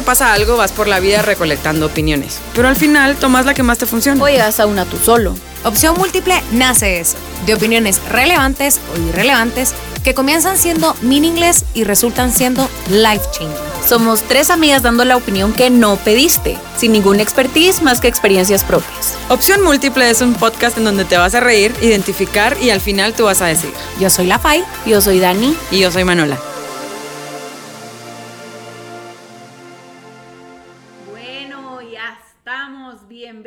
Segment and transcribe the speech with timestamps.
[0.00, 2.38] te pasa algo, vas por la vida recolectando opiniones.
[2.54, 4.22] Pero al final tomas la que más te funciona.
[4.24, 5.34] O llegas a una tú solo.
[5.62, 12.32] Opción múltiple nace eso, de opiniones relevantes o irrelevantes que comienzan siendo meaningless y resultan
[12.32, 13.54] siendo life changing.
[13.86, 18.64] Somos tres amigas dando la opinión que no pediste, sin ninguna expertise más que experiencias
[18.64, 19.16] propias.
[19.28, 23.12] Opción Múltiple es un podcast en donde te vas a reír, identificar y al final
[23.12, 23.70] tú vas a decir.
[23.98, 26.38] Yo soy La Fai, yo soy Dani Y yo soy Manola.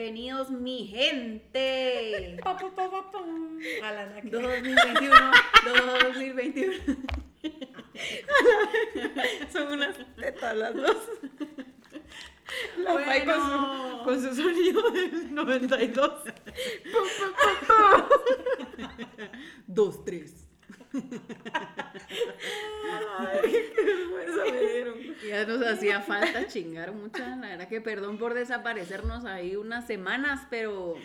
[0.04, 2.38] Bienvenidos, mi gente.
[2.44, 4.28] A la naca.
[4.30, 5.32] 2021,
[5.64, 6.74] 2021.
[9.54, 10.98] Son unas tetas las dos.
[12.80, 14.00] La Fai con, Bueno.
[14.00, 16.12] su, con su sonido del 92.
[19.68, 20.43] Dos, tres.
[23.20, 24.96] Ay, qué vergüenza me dieron.
[25.28, 27.20] Ya nos hacía falta chingar mucho.
[27.20, 30.96] La verdad que perdón por desaparecernos ahí unas semanas, pero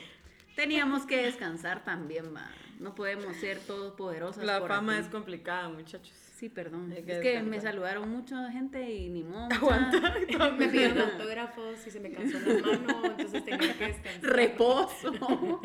[0.56, 2.50] teníamos que descansar también, va.
[2.78, 4.44] No podemos ser todopoderosas.
[4.44, 5.02] La por fama aquí.
[5.02, 6.27] es complicada, muchachos.
[6.38, 6.92] Sí, perdón.
[6.92, 9.48] Hay que es que me saludaron mucha gente y ni modo.
[10.56, 14.22] Me pidieron autógrafos y se me cansó la mano, entonces tenía que descansar.
[14.22, 15.12] Reposo.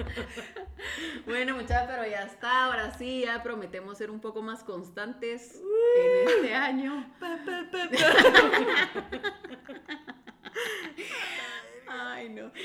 [1.28, 2.66] bueno, muchachos, pero ya está.
[2.66, 5.62] Ahora sí, ya prometemos ser un poco más constantes
[5.96, 7.06] en este año.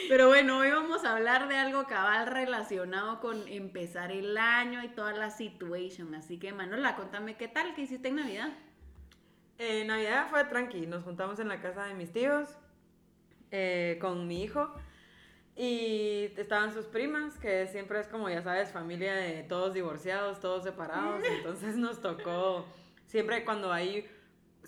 [0.08, 4.88] Pero bueno, hoy vamos a hablar de algo cabal relacionado con empezar el año y
[4.88, 6.14] toda la situación.
[6.14, 8.50] Así que, Manola, contame qué tal, qué hiciste en Navidad.
[9.58, 12.48] Eh, Navidad fue tranqui, nos juntamos en la casa de mis tíos
[13.50, 14.72] eh, con mi hijo.
[15.56, 20.62] Y estaban sus primas, que siempre es como ya sabes, familia de todos divorciados, todos
[20.62, 22.64] separados, entonces nos tocó,
[23.06, 24.08] siempre cuando hay,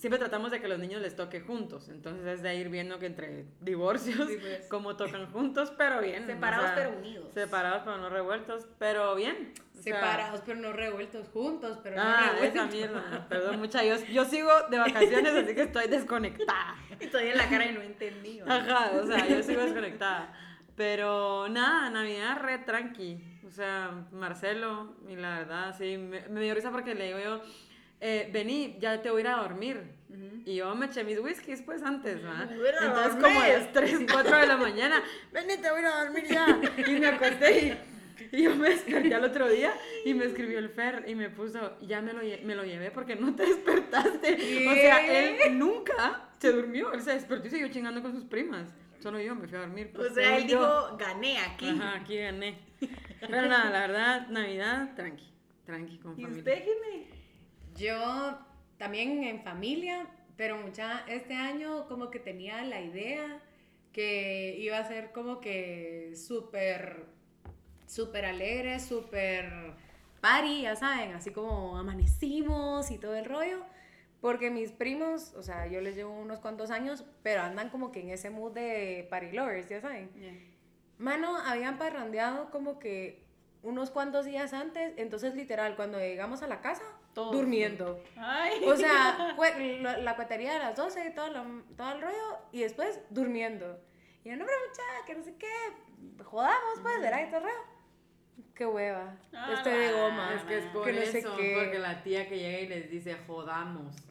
[0.01, 3.05] siempre tratamos de que los niños les toque juntos, entonces es de ir viendo que
[3.07, 4.67] entre divorcios, Sí, pues.
[4.69, 6.27] como tocan juntos, pero bien.
[6.27, 7.33] Separados o sea, pero unidos.
[7.35, 9.53] Separados pero no revueltos, pero bien.
[9.79, 12.57] o sea, Separados pero no revueltos, juntos pero no Ah, revueltos.
[12.65, 13.27] esa mierda.
[13.29, 13.85] Perdón, mucha.
[13.85, 16.77] Yo, yo sigo de vacaciones, así que estoy desconectada.
[16.99, 18.41] Estoy en la cara y no entendí.
[18.41, 18.55] ¿va?
[18.57, 20.33] Ajá, o sea, yo sigo desconectada.
[20.77, 23.23] Pero nada, Navidad re tranqui.
[23.47, 27.43] O sea, Marcelo, y la verdad, sí, me, me dio risa porque le digo yo,
[28.01, 29.83] eh, vení, ya te voy a ir a dormir.
[30.45, 33.23] Y yo me eché mis whiskies pues antes, a Entonces dormir.
[33.23, 35.03] como a las 3, 4 de la mañana,
[35.33, 36.61] vení, te voy a ir a dormir ya.
[36.89, 37.79] Y me acosté
[38.33, 39.73] y, y yo me desperté al otro día
[40.05, 43.17] y me escribió el Fer y me puso, ya me lo, me lo llevé porque
[43.17, 44.35] no te despertaste.
[44.69, 45.07] O sea,
[45.47, 48.73] él nunca se durmió, él se despertó y siguió chingando con sus primas.
[49.01, 49.91] Solo yo me fui a dormir.
[49.95, 50.59] O pues, sea, él yo.
[50.59, 51.69] dijo, gané aquí.
[51.69, 52.59] Ajá, aquí gané.
[53.21, 55.25] Pero nada, la verdad, Navidad, tranqui,
[55.65, 56.39] tranqui con ¿Y familia.
[56.39, 57.07] usted, Jimmy?
[57.81, 58.39] Yo
[58.77, 63.41] también en familia, pero mucha, este año como que tenía la idea
[63.95, 67.07] que iba a ser como que súper,
[67.87, 69.51] súper alegre, súper
[70.21, 73.65] party, ya saben, así como amanecimos y todo el rollo.
[74.21, 78.01] Porque mis primos, o sea, yo les llevo unos cuantos años, pero andan como que
[78.01, 80.11] en ese mood de party lovers, ya saben.
[80.99, 83.30] Mano, habían parrandeado como que
[83.63, 86.83] unos cuantos días antes, entonces literal, cuando llegamos a la casa,
[87.13, 87.33] Todos.
[87.33, 88.03] durmiendo.
[88.17, 88.65] Ay.
[88.65, 89.37] O sea,
[89.81, 91.31] la, la cuetería de las 12 y todo,
[91.77, 93.81] todo el rollo, y después durmiendo.
[94.25, 95.53] Y yo, no, pero muchacha, que no sé qué,
[96.25, 97.55] jodamos pues, todo el rollo.
[98.55, 100.35] Qué hueva, Ah, estoy de goma.
[100.35, 101.57] Es que es por que no sé eso, qué.
[101.59, 103.95] porque la tía que llega y les dice, jodamos.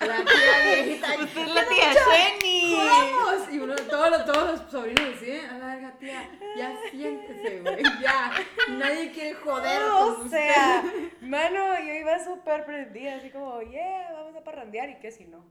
[0.00, 2.74] La tía viejita, Usted es la tía Jenny.
[2.74, 3.52] ¡Jodamos!
[3.52, 7.82] Y uno, todos, los, todos los sobrinos decían, a la verga, tía, ya siéntese, güey,
[8.00, 8.32] ya.
[8.70, 10.30] Nadie quiere joder con O usted.
[10.30, 10.82] sea,
[11.20, 15.44] mano, yo iba súper prendida, así como, yeah, vamos a parrandear, y qué si no.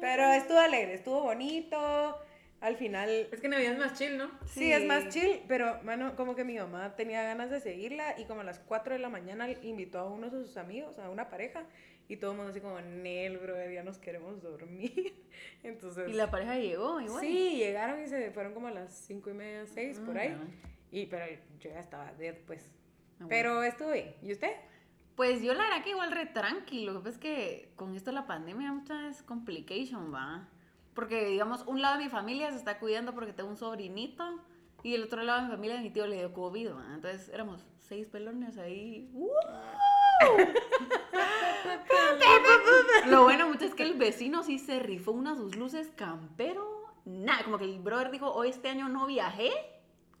[0.00, 2.20] Pero estuvo alegre, estuvo bonito.
[2.60, 4.30] Al final, Es que Navidad es más chill, ¿no?
[4.44, 8.24] sí, es más chill, pero, mano, como que mi mamá tenía ganas de seguirla y
[8.26, 11.30] como a las 4 de la mañana invitó a uno de sus amigos, a una
[11.30, 11.64] pareja,
[12.06, 15.14] y todo el mundo así como, Nel, bro, ya nos queremos dormir.
[15.62, 17.20] Entonces, Y la pareja llegó igual.
[17.24, 20.36] sí, llegaron y se fueron como a las 5 y media, 6, por Ah, ahí.
[20.90, 21.24] Y, pero
[21.60, 22.62] yo ya estaba dead, pues.
[23.20, 23.28] Ah, bueno.
[23.30, 24.14] Pero estuvo bien.
[24.22, 24.52] ¿Y usted?
[25.14, 26.92] Pues yo la verdad que igual re tranquilo.
[26.92, 30.48] Lo que pasa es que con esto la pandemia muchas complication, va.
[31.00, 34.22] Porque, digamos, un lado de mi familia se está cuidando porque tengo un sobrinito.
[34.82, 36.68] Y el otro lado de mi familia, mi tío le dio COVID.
[36.94, 39.10] Entonces éramos seis pelones ahí.
[43.06, 46.92] Lo bueno, mucho es que el vecino sí se rifó una de sus luces campero.
[47.06, 49.50] Nada, como que el brother dijo, hoy este año no viajé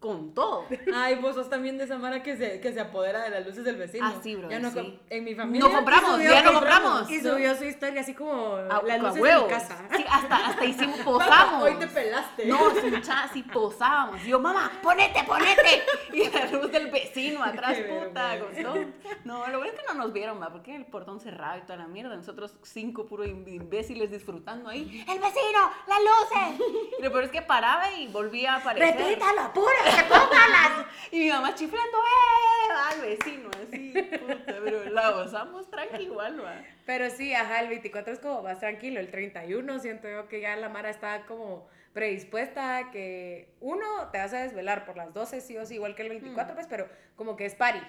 [0.00, 0.64] con todo.
[0.94, 3.64] Ay, vos sos también de esa mara que se, que se apodera de las luces
[3.64, 4.06] del vecino.
[4.06, 4.98] Ah, sí, bro, Ya no sí.
[5.10, 5.68] en mi familia.
[5.68, 7.10] No compramos, subió, ya no compramos.
[7.10, 9.76] Y subió su historia así como A, las a luces de mi casa.
[9.94, 11.62] Sí, hasta, hasta hicimos, posamos.
[11.64, 12.46] Hoy te pelaste.
[12.46, 12.58] No,
[12.90, 14.24] mucha, sí posábamos.
[14.24, 15.82] Y yo, mamá, ponete, ponete.
[16.12, 18.84] Y la luz del vecino atrás, Qué puta, con todo.
[19.24, 21.76] No, lo bueno es que no nos vieron, va, porque el portón cerrado y toda
[21.76, 22.16] la mierda.
[22.16, 25.04] Nosotros cinco puros im- imbéciles disfrutando ahí.
[25.08, 25.70] ¡El vecino!
[25.86, 26.66] ¡Las luces!
[27.00, 28.96] Peor es que paraba y volvía a aparecer.
[28.98, 29.52] Repítalo,
[30.08, 30.86] póngalas.
[31.10, 32.72] Y mi mamá chiflando, ¡eh!
[32.90, 34.44] Al vecino, así, puta.
[34.64, 36.62] Pero la gozamos tranqui igual, va.
[36.86, 39.00] Pero sí, ajá, el 24 es como más tranquilo.
[39.00, 44.18] El 31 siento yo que ya la Mara está como predispuesta a que uno te
[44.18, 46.88] vas a desvelar por las 12 sí o sí, igual que el 24, pues, pero
[47.16, 47.80] como que es party.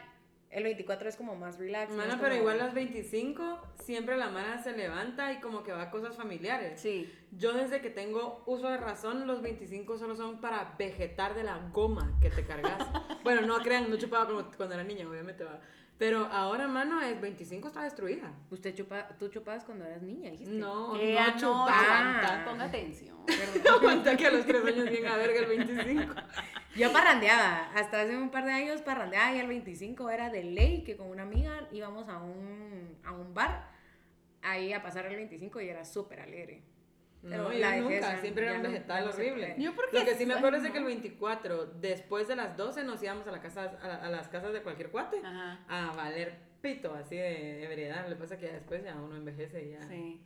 [0.52, 1.94] El 24 es como más relax.
[1.94, 5.90] Mana, pero igual las 25 siempre la Mara se levanta y como que va a
[5.90, 6.82] cosas familiares.
[6.82, 7.10] Sí.
[7.32, 11.58] Yo desde que tengo uso de razón, los 25 solo son para vegetar de la
[11.72, 12.86] goma que te cargas.
[13.24, 15.62] bueno, no crean, no chupaba como cuando era niña, obviamente va.
[16.02, 18.34] Pero ahora, mano, es 25 está destruida.
[18.50, 20.52] Usted chupa, tú chupabas cuando eras niña, dijiste.
[20.52, 22.00] No, Ella no no, chupaba.
[22.00, 23.18] aguanta, ponga atención.
[23.72, 26.16] Aguanta que a los 3 años bien a verga el 25.
[26.76, 30.84] Yo parrandeaba, hasta hace un par de años parrandeaba y el 25 era de ley
[30.84, 33.70] que con una amiga íbamos a un, a un bar
[34.42, 36.64] ahí a pasar el 25 y era súper alegre.
[37.22, 39.56] Pero No, la yo nunca, esa, siempre era un vegetal no horrible.
[39.60, 40.74] Yo porque Lo que sí me acuerdo es de no.
[40.74, 44.28] que el 24, después de las 12, nos íbamos a, la casa, a, a las
[44.28, 45.60] casas de cualquier cuate Ajá.
[45.70, 48.04] a valer pito, así de ebriedad.
[48.10, 49.84] Lo que pasa es que ya después ya uno envejece y ya.
[49.84, 50.20] Sí.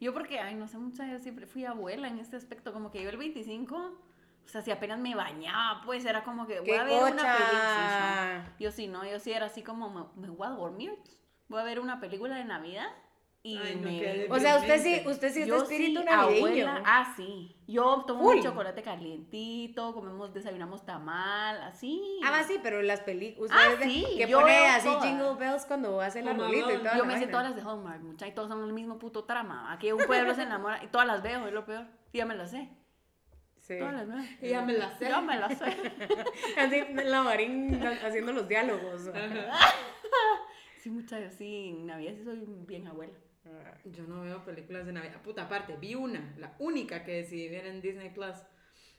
[0.00, 3.02] Yo porque, ay, no sé, mucha, yo siempre fui abuela en este aspecto, como que
[3.02, 3.76] yo el 25,
[4.44, 7.12] o sea, si apenas me bañaba, pues era como que voy ¡Qué a ver una
[7.12, 7.36] cocha!
[7.38, 8.56] película.
[8.58, 10.92] Yo sí, no, yo sí era así como, me, me voy a dormir,
[11.48, 12.88] voy a ver una película de Navidad
[13.44, 13.98] y Ay, no, me...
[13.98, 16.46] qué O sea, usted sí, usted sí es de espíritu sí, navideño.
[16.46, 17.56] abuela, ah, sí.
[17.66, 22.20] Yo tomo un chocolate calientito, comemos, desayunamos tamal, así.
[22.22, 23.50] Ah, va, sí, pero las películas.
[23.52, 25.04] Ah, sí, Que yo pone así todas.
[25.04, 26.96] jingle bells cuando hace el arbolito y todo.
[26.96, 29.72] Yo me sé todas las de Hallmark, muchachos, y todos son el mismo puto trama.
[29.72, 31.86] Aquí un pueblo se enamora y todas las veo, es lo peor.
[32.12, 32.68] Y ya me las sé.
[33.58, 33.76] Sí.
[33.78, 34.24] Todas las veo.
[34.40, 35.08] Y ya me la sé.
[35.08, 35.64] Ya me las sé.
[36.58, 39.10] Así, la Marín haciendo los diálogos.
[40.78, 43.14] Sí, muchachos, sí, en Navidad sí soy bien abuela.
[43.84, 45.20] Yo no veo películas de Navidad.
[45.22, 48.36] Puta, aparte, vi una, la única que decidí ver en Disney Plus,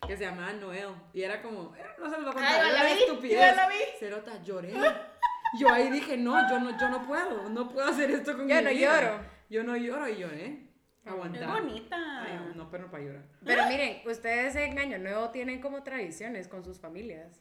[0.06, 0.90] que se llamaba Noel.
[1.13, 3.56] Y era como, era- no se los voy a contar, Ay, la vi, estupidez.
[3.56, 3.75] la vi.
[4.00, 4.74] Cerota, lloré.
[5.60, 8.56] Yo ahí dije, no, yo no, yo no puedo, no puedo hacer esto con Yo
[8.56, 9.01] mi no vida.
[9.01, 9.25] lloro.
[9.50, 10.45] Yo no lloro y lloré.
[11.06, 11.62] Es Aguantar.
[11.62, 12.24] bonita.
[12.24, 13.24] Ay, no, pero no para llorar.
[13.45, 17.40] Pero miren, ustedes en Año Nuevo tienen como tradiciones con sus familias.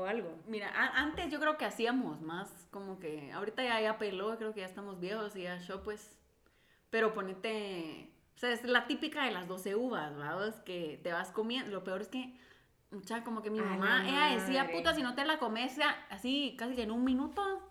[0.00, 0.34] O algo.
[0.46, 4.60] Mira, antes yo creo que hacíamos más, como que ahorita ya, ya peló, creo que
[4.60, 6.16] ya estamos viejos y ya yo pues,
[6.88, 10.48] pero ponete, o sea, es la típica de las 12 uvas, ¿verdad?
[10.48, 12.34] Es que te vas comiendo, lo peor es que,
[12.90, 16.06] mucha, como que mi mamá, la ella decía, puta, si no te la comes ya,
[16.08, 17.69] así, casi que en un minuto,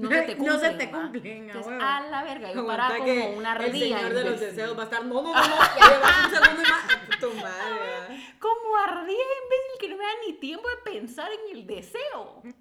[0.00, 1.02] no se te No cumplen, se te ¿va?
[1.02, 1.82] cumplen, a Entonces, huevo.
[1.82, 3.98] a la verga, yo paraba que como una El ardilla.
[3.98, 6.70] señor de los deseos va a estar, no, no, no, no, llevas un segundo y
[6.70, 7.20] más.
[7.20, 8.34] Tu madre.
[8.38, 12.42] Como ardía imbécil que no me da ni tiempo de pensar en el deseo.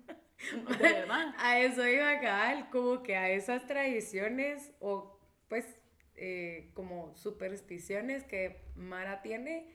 [0.67, 1.33] De verdad.
[1.39, 5.79] A eso iba cabal, como que a esas tradiciones o pues
[6.17, 9.73] eh, como supersticiones que Mara tiene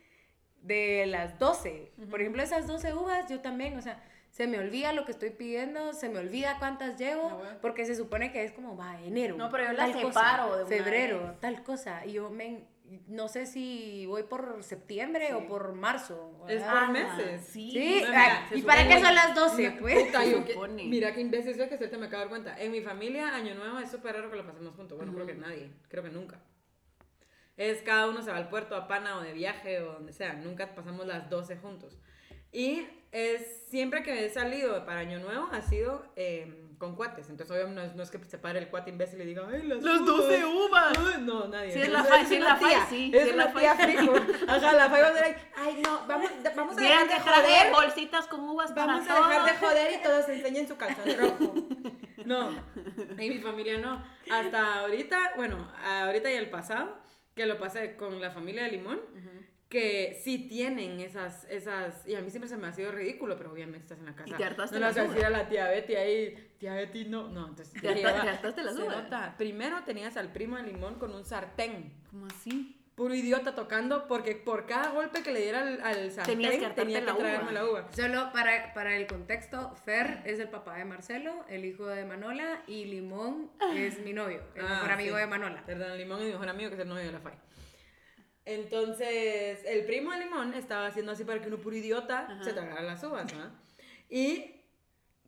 [0.62, 1.92] de las 12.
[2.10, 5.30] Por ejemplo, esas 12 uvas, yo también, o sea, se me olvida lo que estoy
[5.30, 7.58] pidiendo, se me olvida cuántas llevo, Ah, bueno.
[7.60, 9.36] porque se supone que es como, va, enero.
[9.36, 11.40] No, pero yo las tal separo cosa, de una Febrero, vez.
[11.40, 12.06] tal cosa.
[12.06, 12.64] Y yo me,
[13.08, 15.32] no sé si voy por septiembre Sí.
[15.34, 16.44] o por marzo.
[16.48, 17.44] Es por Ah, meses.
[17.44, 17.70] Sí.
[17.72, 19.68] Sí, No, ay, mira, se ¿y para qué son las 12?
[19.68, 20.04] Una Pues.
[20.06, 20.84] puta, Se yo que- supone.
[20.84, 22.60] mira qué imbécil soy que ahorita me acabo de dar cuenta.
[22.62, 24.96] En mi familia, Año Nuevo es súper raro que lo pasemos juntos.
[24.96, 26.40] Bueno, creo que nadie, creo que nunca.
[27.56, 30.32] Es cada uno se va al puerto a Pana o de viaje o donde sea.
[30.34, 31.98] Nunca pasamos las 12 juntos.
[32.52, 37.28] Y es siempre que he salido para Año Nuevo ha sido eh, con cuates.
[37.28, 39.62] Entonces, obviamente, no es, no es que se pare el cuate imbécil y diga, ¡ay,
[39.64, 40.98] las, Las 12 uvas!
[40.98, 41.72] Ay, no, nadie.
[41.72, 43.74] Si es la Fai, si es la Fai, sí, Es si es una la tía
[43.74, 43.96] Fai.
[43.96, 44.14] fijo.
[44.48, 47.72] Ajá, la Fai va a ser ahí, ay, no, vamos, vamos a dejar de joder.
[47.72, 51.54] bolsitas con uvas Vamos para a dejar de joder y todos enseñen su calzón rojo.
[52.24, 52.50] No,
[53.18, 54.04] y mi familia no.
[54.30, 56.96] Hasta ahorita, bueno, ahorita y el pasado,
[57.34, 59.00] que lo pasé con la familia de Limón,
[59.70, 63.52] que sí tienen esas, esas, y a mí siempre se me ha sido ridículo, pero
[63.52, 64.28] obviamente estás en la casa.
[64.28, 66.74] Y te hartaste no le vas a las decir a la tía Betty ahí, tía
[66.74, 67.80] Betty no, no, entonces.
[67.80, 69.04] Te harta- te hartaste uvas.
[69.04, 69.34] nota.
[69.38, 71.92] Primero tenías al primo de Limón con un sartén.
[72.10, 72.76] ¿Cómo así?
[72.96, 76.66] Puro idiota tocando, porque por cada golpe que le diera al, al sartén Tenías que
[76.66, 77.20] hartarte tenía que la uva.
[77.22, 77.88] traerme la uva.
[77.92, 82.62] Solo para, para el contexto, Fer es el papá de Marcelo, el hijo de Manola,
[82.66, 85.20] y Limón es mi novio, el Ah, mejor amigo sí.
[85.20, 85.62] de Manola.
[85.64, 87.34] Perdón, Limón es mi mejor amigo que es el novio de la Fai.
[88.46, 92.44] Entonces, el primo de Limón estaba haciendo así para que uno puro idiota Ajá.
[92.44, 93.50] se tragara las uvas, ¿no?
[94.08, 94.56] Y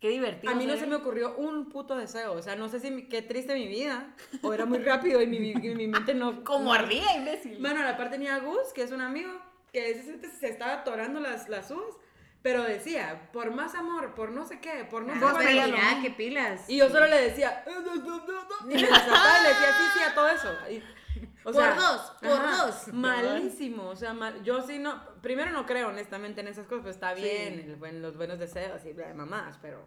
[0.01, 0.53] Qué divertido.
[0.53, 2.33] A mí no se me ocurrió un puto deseo.
[2.33, 4.17] O sea, no sé si qué triste mi vida.
[4.43, 6.43] O era muy rápido y mi, mi- mi mente no.
[6.43, 7.59] Como ardía, imbécil.
[7.61, 9.31] Bueno, a la parte tenía Gus, que es un amigo,
[9.73, 11.95] que ese se, estaba atorando las, las uvas.
[12.43, 16.03] Pero decía, por más amor, por no sé qué, por no sé Ah, mira, mismo.
[16.03, 16.69] qué pilas.
[16.69, 19.77] Y yo solo le decía, "Eh, no, no, no, no", y me y le decía
[19.79, 20.49] sí, sí a todo eso.
[20.69, 20.83] Y,
[21.45, 22.89] o Por dos, por dos.
[22.93, 26.95] Malísimo, o sea, mal- yo sí no, primero no creo honestamente en esas cosas, pues
[26.97, 29.87] está bien, el buen- los buenos deseos y bla, de mamás, pero,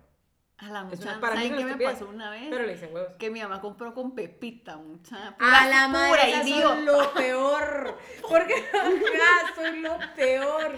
[0.58, 2.48] A la es mucha, una- para mí es ¿saben qué me pasó una vez?
[2.50, 3.16] pero le hice huevos.
[3.18, 5.28] Que mi mamá compró con Pepita, mucha.
[5.30, 6.62] A pura- la madre, idiota.
[6.76, 7.98] son lo peor.
[8.28, 10.78] Porque ajá, son lo peor.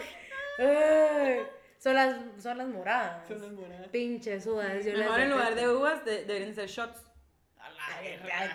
[0.60, 1.42] Ay,
[1.80, 3.28] son las, son las moradas.
[3.28, 3.88] Son las moradas.
[3.90, 4.84] Pinches uvas.
[4.84, 7.00] Mejor en lugar de uvas de- deberían ser shots.
[7.60, 7.87] A la Ay, verga,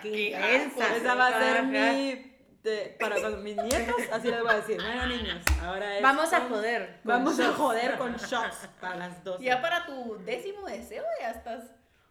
[0.01, 0.95] qué intensa.
[0.95, 2.33] Esa va a ser mi,
[2.63, 6.41] de- para con mis nietos, así les voy a decir, niños, ahora es Vamos a
[6.41, 6.99] joder.
[7.03, 7.55] Vamos a shots.
[7.57, 9.39] joder con shots para las dos.
[9.41, 11.63] Ya para tu décimo deseo ya estás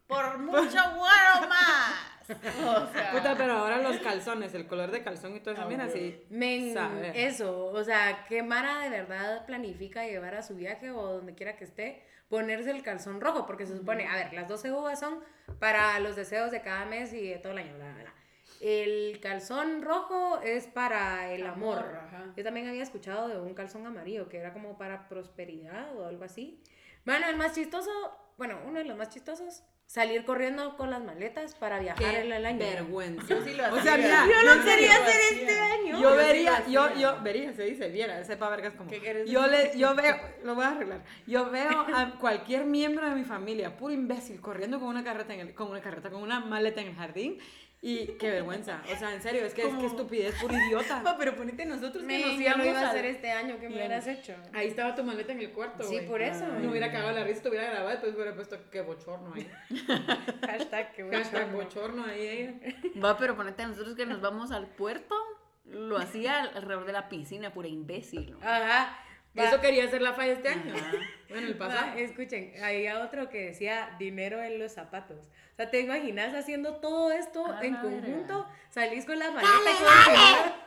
[0.07, 1.95] por mucho guaro más.
[2.33, 5.87] O sea, Puta, pero ahora los calzones, el color de calzón y todo eso, mira,
[5.87, 5.93] bueno.
[6.01, 6.25] sí.
[6.31, 6.73] Men,
[7.15, 11.57] eso, o sea, que Mara de verdad planifica llevar a su viaje o donde quiera
[11.57, 15.21] que esté, ponerse el calzón rojo, porque se supone, a ver, las 12 uvas son
[15.59, 18.15] para los deseos de cada mes y de todo el año, bla, bla, bla.
[18.59, 21.77] El calzón rojo es para el amor.
[21.85, 22.35] Amor.
[22.35, 26.25] Yo también había escuchado de un calzón amarillo que era como para prosperidad o algo
[26.25, 26.59] así.
[27.05, 27.91] Bueno, el más chistoso,
[28.39, 29.63] bueno, uno de los más chistosos,
[29.93, 32.59] salir corriendo con las maletas para viajar en el año.
[32.61, 33.27] vergüenza.
[33.29, 33.97] Yo sí lo O sea, hacía.
[33.99, 36.01] mira, Yo yo no quería hacer este año.
[36.01, 36.99] Yo vería, yo, hacía.
[36.99, 38.89] yo vería, se dice, viera, sepa vergas como.
[38.89, 41.03] ¿Qué quieres Yo le, yo veo, lo voy a arreglar.
[41.27, 45.41] Yo veo a cualquier miembro de mi familia, puro imbécil, corriendo con una carreta en
[45.41, 47.39] el, con una carreta, con una maleta en el jardín.
[47.85, 48.81] Y qué vergüenza.
[48.93, 51.03] O sea, en serio, es que es que estupidez, puro idiota.
[51.03, 53.75] Pa, pero ponete nosotros que Men, nos íbamos iba a hacer este año, ¿qué me
[53.75, 54.37] hubieras hecho?
[54.53, 55.83] Ahí estaba tu maleta en el cuarto.
[55.83, 56.47] Sí, por eso.
[56.47, 59.51] No hubiera cagado la risa, te hubiera grabado, después hubiera puesto qué bochorno ahí.
[60.47, 62.21] Hashtag que Hashtag bochorno ahí.
[62.29, 63.03] ella.
[63.03, 65.17] Va, pero ponete nosotros que nos vamos al puerto,
[65.65, 68.31] lo hacía alrededor de la piscina, pura imbécil.
[68.31, 68.39] ¿no?
[68.43, 68.97] Ajá.
[69.39, 70.75] Va, Eso quería hacer la falla este año.
[70.75, 70.93] Ajá.
[71.33, 71.97] Bueno, el va, pasado.
[71.97, 75.17] escuchen, había otro que decía dinero en los zapatos.
[75.55, 78.43] O sea, ¿te imaginas haciendo todo esto A en conjunto?
[78.43, 78.47] verga.
[78.69, 79.51] Salís con la maleta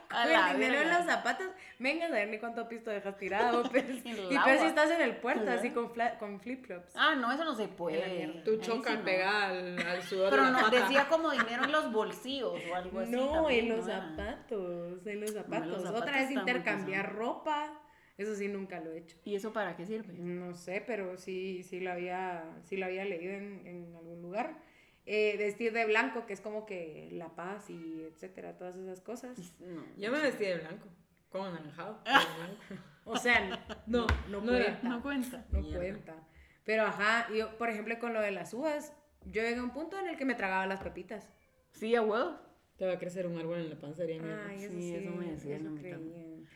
[0.10, 1.48] con el el dinero en los zapatos.
[1.78, 3.62] Venga a saber ni cuánto pisto dejas tirado.
[3.70, 3.84] pues.
[3.88, 6.94] En y pues si estás en el puerto, así con, con flip-flops.
[6.96, 8.42] Ah, no, eso no se En puede.
[8.44, 9.04] Tu Ahí choca sí no.
[9.06, 10.80] pegada al, al sudor Pero de la no, pata.
[10.82, 13.12] decía como dinero en los bolsillos o algo así.
[13.12, 15.68] No, también, en los ¿no zapatos, en los zapatos.
[15.68, 17.82] los Otra zapatos vez está muy intercambiar ropa.
[18.18, 19.18] Eso sí, nunca lo he hecho.
[19.26, 20.14] ¿Y eso para qué sirve?
[20.14, 24.58] No sé, pero sí, sí lo había, sí lo había leído en, en algún lugar.
[25.06, 29.38] Eh, vestir de blanco, que es como que la paz y etcétera, todas esas cosas.
[29.60, 29.86] No.
[29.98, 30.88] Yo me vestí de blanco,
[31.30, 32.02] con anaranjado.
[33.08, 33.40] O sea,
[33.86, 34.80] no, no, no cuenta.
[34.82, 35.46] No cuenta.
[35.52, 35.80] no Mierda.
[35.80, 36.28] cuenta.
[36.64, 38.94] Pero ajá, yo, por ejemplo, con lo de las uvas,
[39.26, 41.30] yo llegué a un punto en el que me tragaba las pepitas.
[41.72, 42.36] Sí, a huevo.
[42.78, 44.02] Te va a crecer un árbol en la panza.
[44.04, 46.02] Ay, eso Sí, sí, eso me decían eso a mí creían.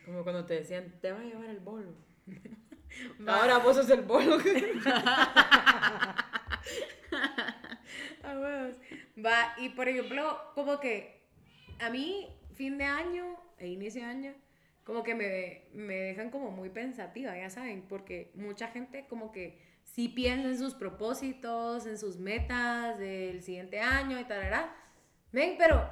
[0.04, 1.94] Como cuando te decían, te va a llevar el bolo.
[3.26, 4.38] Ahora vos sos el bolo.
[9.24, 11.20] Va, y por ejemplo, como que
[11.78, 14.34] a mí, fin de año e inicio de año,
[14.84, 19.60] como que me, me dejan como muy pensativa, ya saben, porque mucha gente como que
[19.84, 24.70] sí piensa en sus propósitos, en sus metas del siguiente año y tal,
[25.32, 25.88] Ven, pero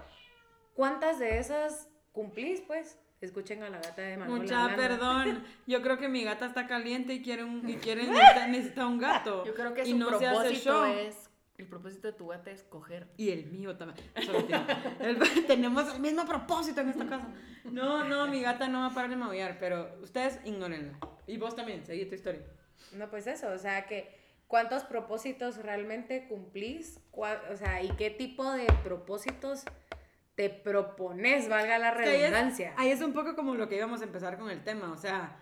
[0.74, 2.98] ¿cuántas de esas cumplís, pues?
[3.20, 4.42] Escuchen a la gata de Manuel.
[4.42, 5.42] Mucha perdón.
[5.66, 8.98] Yo creo que mi gata está caliente y quiere un, y quiere necesita, necesita un
[8.98, 9.44] gato.
[9.44, 10.84] Yo creo que y su no se hace propósito show.
[10.94, 11.30] es.
[11.56, 13.08] El propósito de tu gata es coger.
[13.16, 13.98] Y el mío también.
[15.00, 17.26] El- tenemos el mismo propósito en esta casa.
[17.64, 20.96] No, no, mi gata no va a parar de maullar, pero ustedes ignórenla.
[21.26, 22.42] Y vos también, seguí tu historia.
[22.92, 28.10] No, pues eso, o sea, que cuántos propósitos realmente cumplís, Cuá- o sea, y qué
[28.10, 29.64] tipo de propósitos
[30.38, 32.72] te propones, valga la ahí es- redundancia.
[32.76, 35.36] Ahí es un poco como lo que íbamos a empezar con el tema, o sea,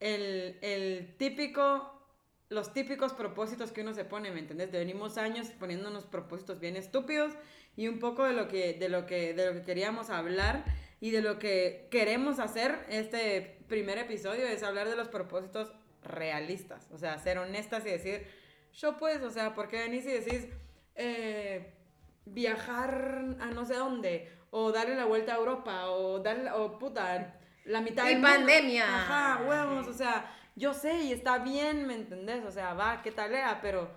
[0.00, 2.04] el, el típico,
[2.48, 4.72] los típicos propósitos que uno se pone, ¿me entendés?
[4.72, 7.34] De venimos años poniéndonos propósitos bien estúpidos
[7.76, 10.64] y un poco de lo que, de lo que, de lo que queríamos hablar
[10.98, 15.72] y de lo que queremos hacer este primer episodio es hablar de los propósitos
[16.02, 18.26] realistas, o sea, ser honestas y decir,
[18.74, 20.48] yo pues, o sea, ¿por qué venís y decís,
[20.96, 21.74] eh,
[22.24, 27.40] viajar a no sé dónde, o darle la vuelta a Europa, o darle, o puta,
[27.64, 28.28] la mitad mundo.
[28.28, 28.84] pandemia.
[28.84, 32.44] Ajá, huevos, o sea, yo sé y está bien, ¿me entendés?
[32.44, 33.90] O sea, va, qué talea, pero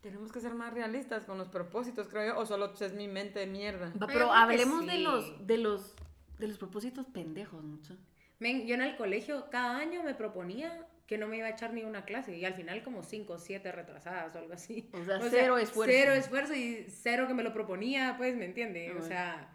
[0.00, 3.38] tenemos que ser más realistas con los propósitos, creo yo, o solo es mi mente
[3.40, 3.92] de mierda.
[4.06, 5.94] Pero hablemos de los, de los,
[6.38, 7.96] de los propósitos pendejos, mucho.
[8.38, 11.74] Men, yo en el colegio cada año me proponía que no me iba a echar
[11.74, 14.88] ni una clase y al final como cinco o siete retrasadas o algo así.
[14.94, 15.92] O sea, cero esfuerzo.
[15.94, 18.90] Cero esfuerzo y cero que me lo proponía, pues, ¿me entiende?
[18.94, 19.52] Ah, o sea,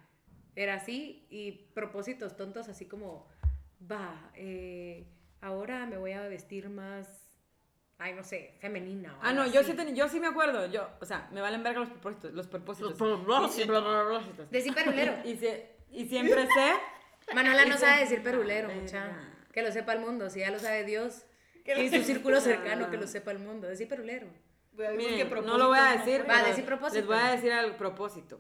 [0.56, 3.28] era así y propósitos tontos así como,
[3.92, 5.08] va, eh,
[5.42, 7.32] ahora me voy a vestir más,
[7.98, 9.18] ay, no sé, femenina.
[9.18, 10.68] o Ah, no, yo sí, ten- yo sí me acuerdo.
[10.68, 12.34] Yo, o sea, me valen verga los propósitos.
[12.34, 13.00] Los propósitos.
[13.00, 14.48] Los propósitos.
[14.52, 15.14] Y- Decir perulero.
[15.26, 17.34] Y, se- y siempre sé.
[17.34, 18.82] Manuela no sabe decir perulero, Verga.
[18.84, 19.34] mucha.
[19.52, 21.26] Que lo sepa el mundo, si ya lo sabe Dios.
[21.75, 23.67] Que y su círculo cercano, que lo sepa el mundo.
[23.67, 24.27] Decir perulero.
[24.95, 26.21] Miren, no lo voy a decir.
[26.21, 26.97] Va, pero decí propósito.
[27.00, 28.39] Les voy a decir al propósito.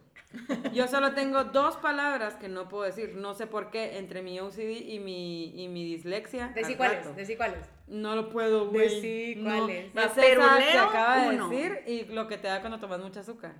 [0.71, 3.15] Yo solo tengo dos palabras que no puedo decir.
[3.15, 6.49] No sé por qué, entre mi OCD y mi, y mi dislexia.
[6.49, 7.65] Decí cuáles, decí cuáles.
[7.87, 8.87] No lo puedo, güey.
[8.87, 9.49] Decí No.
[9.57, 9.85] cuáles.
[9.87, 11.49] Es esa que Perulero, acaba de uno.
[11.49, 13.55] decir y lo que te da cuando tomas mucha azúcar.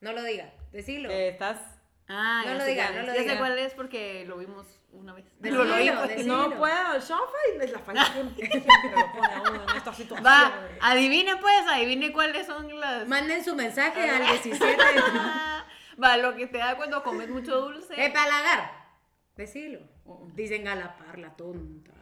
[0.00, 1.08] No lo diga, decilo.
[1.10, 1.60] Que estás...
[2.08, 3.32] Ah, No lo diga, no lo Ya diga.
[3.32, 4.64] sé cuál es porque lo vimos
[4.96, 5.24] una vez.
[5.38, 6.48] Decilo, Lo.
[6.48, 10.26] No puedo, Shofa y la falla siempre, siempre lo pone a uno en esta situación.
[10.26, 13.06] Va, adivine pues, adivine cuáles son las...
[13.08, 14.76] Manden su mensaje al 17.
[16.02, 17.94] Va, lo que te da cuando comes mucho dulce.
[17.96, 18.70] ¡Eh, palagar!
[19.36, 19.80] Decilo.
[20.34, 21.92] Dicen galapar, la tonta.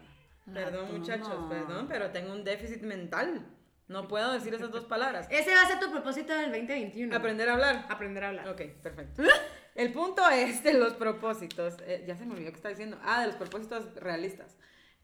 [0.53, 3.47] Perdón, tú muchachos, perdón, pero tengo un déficit mental.
[3.87, 5.27] No puedo decir esas dos palabras.
[5.31, 7.15] Ese va a ser tu propósito del 2021.
[7.15, 7.87] Aprender a hablar.
[7.89, 8.49] Aprender a hablar.
[8.49, 9.23] Ok, perfecto.
[9.75, 11.77] El punto es de los propósitos.
[11.83, 12.99] eh, ya se me olvidó que estaba diciendo.
[13.03, 14.57] Ah, de los propósitos realistas.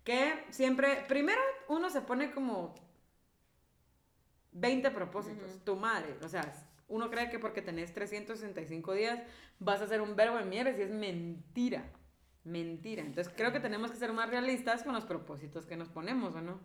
[0.05, 2.75] Que siempre, primero uno se pone como
[4.53, 5.65] 20 propósitos.
[5.65, 6.17] Tu madre.
[6.23, 6.53] O sea,
[6.89, 9.21] uno cree que porque tenés 365 días
[9.59, 11.85] vas a hacer un verbo de mierda y es mentira.
[12.45, 13.03] Mentira.
[13.03, 16.41] Entonces creo que tenemos que ser más realistas con los propósitos que nos ponemos, ¿o
[16.41, 16.61] no?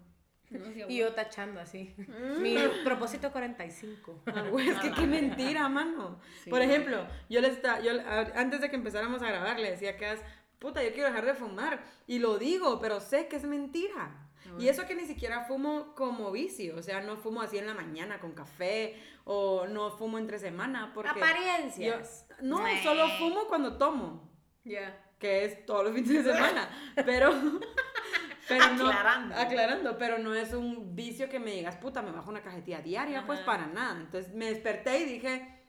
[0.87, 1.93] Y yo tachando así.
[2.39, 4.23] Mi propósito 45.
[4.27, 6.19] Ah, güey, es que qué mentira, mano.
[6.49, 7.93] Por ejemplo, yo le está, yo
[8.35, 10.21] antes de que empezáramos a grabar le decía que es,
[10.59, 14.21] puta, yo quiero dejar de fumar y lo digo, pero sé que es mentira.
[14.59, 17.73] Y eso que ni siquiera fumo como vicio, o sea, no fumo así en la
[17.73, 22.27] mañana con café o no fumo entre semana porque Apariencias.
[22.29, 22.83] yo- no, Meh.
[22.83, 24.31] solo fumo cuando tomo,
[24.63, 25.03] Ya.
[25.17, 26.69] que es todos los fines de semana,
[27.05, 27.31] pero
[28.47, 29.35] pero no Aclarando.
[29.35, 33.25] aclarando, pero no es un vicio que me digas, puta, me bajo una cajetilla diaria,
[33.25, 33.99] pues para nada.
[34.01, 35.61] Entonces me desperté y dije,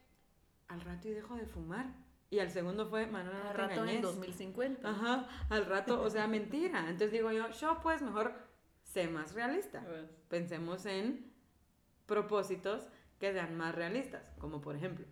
[0.69, 1.87] al rato y dejo de fumar.
[2.29, 4.03] Y al segundo fue, Manuela, no Al rato en engañes".
[4.03, 4.89] 2050.
[4.89, 6.81] Ajá, al rato, o sea, mentira.
[6.81, 8.35] Entonces digo yo, yo pues mejor
[8.83, 9.85] sé más realista.
[10.29, 11.33] Pensemos en
[12.07, 15.07] propósitos que sean más realistas, como por ejemplo,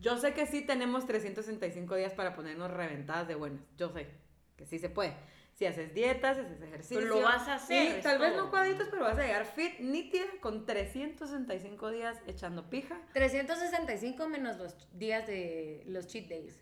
[0.00, 4.08] yo sé que sí tenemos 365 días para ponernos reventadas de buenas, yo sé
[4.56, 5.16] que sí se puede.
[5.58, 7.00] Si haces dietas, si haces ejercicio.
[7.00, 9.80] Pero lo vas a hacer, Y tal vez no cuadritos, pero vas a llegar fit,
[9.80, 12.96] nítida, con 365 días echando pija.
[13.12, 16.60] 365 menos los días de los cheat days.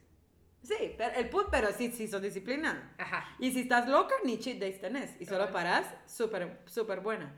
[0.63, 2.95] Sí, pero el put, pero sí, sí, sos disciplinada.
[2.97, 3.37] Ajá.
[3.39, 5.21] Y si estás loca, ni cheat days tenés.
[5.21, 5.53] Y solo Ajá.
[5.53, 7.35] parás, súper, súper buena.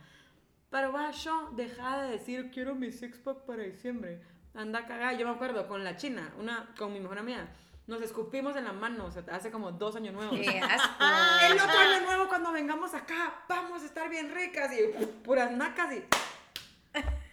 [0.71, 4.21] Pero va, yo, deja de decir, quiero mi six-pack para diciembre.
[4.55, 5.12] Anda cagada.
[5.14, 7.49] Yo me acuerdo con la china, una, con mi mejor amiga.
[7.88, 10.38] Nos escupimos en la mano, o sea, hace como dos años nuevos.
[10.38, 11.05] Qué asco.
[11.46, 15.94] El otro año nuevo, cuando vengamos acá, vamos a estar bien ricas y puras nacas
[15.94, 16.05] y.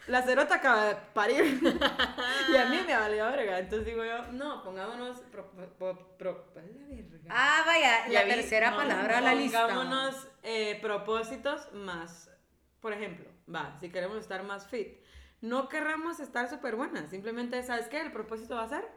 [0.07, 1.59] La cerota acaba de parir.
[2.53, 3.59] y a mí me valió verga.
[3.59, 5.19] Entonces digo yo, no, pongámonos.
[5.31, 7.19] Pro, pro, pro- ¿cuál es la verga?
[7.29, 9.63] Ah, vaya, Ya la vi, tercera no, palabra a la lista.
[9.67, 12.29] Pongámonos eh, propósitos más.
[12.79, 14.99] Por ejemplo, va, si queremos estar más fit.
[15.41, 17.09] No querramos estar súper buenas.
[17.09, 17.99] Simplemente, ¿sabes qué?
[17.99, 18.87] El propósito va a ser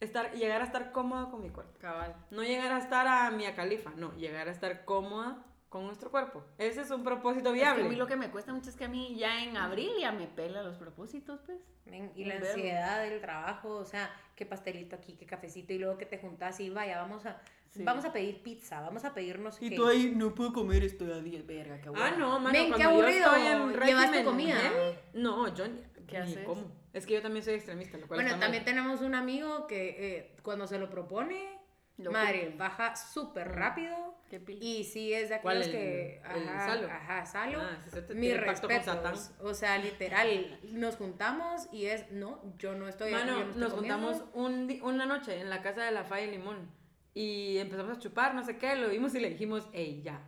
[0.00, 1.72] estar, llegar a estar cómoda con mi cuerpo.
[1.80, 2.14] Cabal.
[2.30, 6.42] No llegar a estar a Mia Califa, no, llegar a estar cómoda con nuestro cuerpo.
[6.56, 7.84] Ese es un propósito Es que viable.
[7.84, 10.12] a mí lo que me cuesta mucho es que a mí ya en abril ya
[10.12, 11.58] me pela los propósitos, pues.
[11.84, 15.96] Men, Y la ansiedad del trabajo, o sea, qué pastelito aquí, qué cafecito, y luego
[15.98, 17.82] que te juntas y vaya, vamos a, Sí.
[17.84, 19.76] vamos a pedir pizza, vamos a pedir no sé Y qué.
[19.76, 21.46] tú ahí, no puedo comer esto a 10.
[21.46, 22.16] Verga, qué Ah, bueno.
[22.18, 23.26] no, mano, Men, qué yo aburrido.
[23.36, 24.56] estoy en Llevas tu comida.
[24.58, 26.46] heavy, No, yo ni, ¿Qué ni haces?
[26.46, 26.62] como.
[26.98, 28.46] Es que yo también soy extremista, lo cual Bueno, está mal.
[28.46, 31.56] también tenemos un amigo que eh, cuando se lo propone,
[31.96, 34.16] Lo madre, baja súper rápido.
[34.60, 36.16] Y sí es de ¿Cuál, aquellos el- que.
[36.18, 36.86] el ajá, Salo?
[36.88, 37.60] Ajá, Salo.
[37.62, 39.18] Ah, ese te- Mis tiene pacto con respetos.
[39.20, 39.46] Satán.
[39.46, 43.60] O sea, literal, nos juntamos y es, no, yo no estoy Mano, yo no estoy
[43.62, 44.06] nos comiendo.
[44.12, 46.70] juntamos un una noche en la casa de la Falla y Limón
[47.14, 50.20] y empezamos a chupar, no sé qué, lo vimos y le dijimos, ey, ya.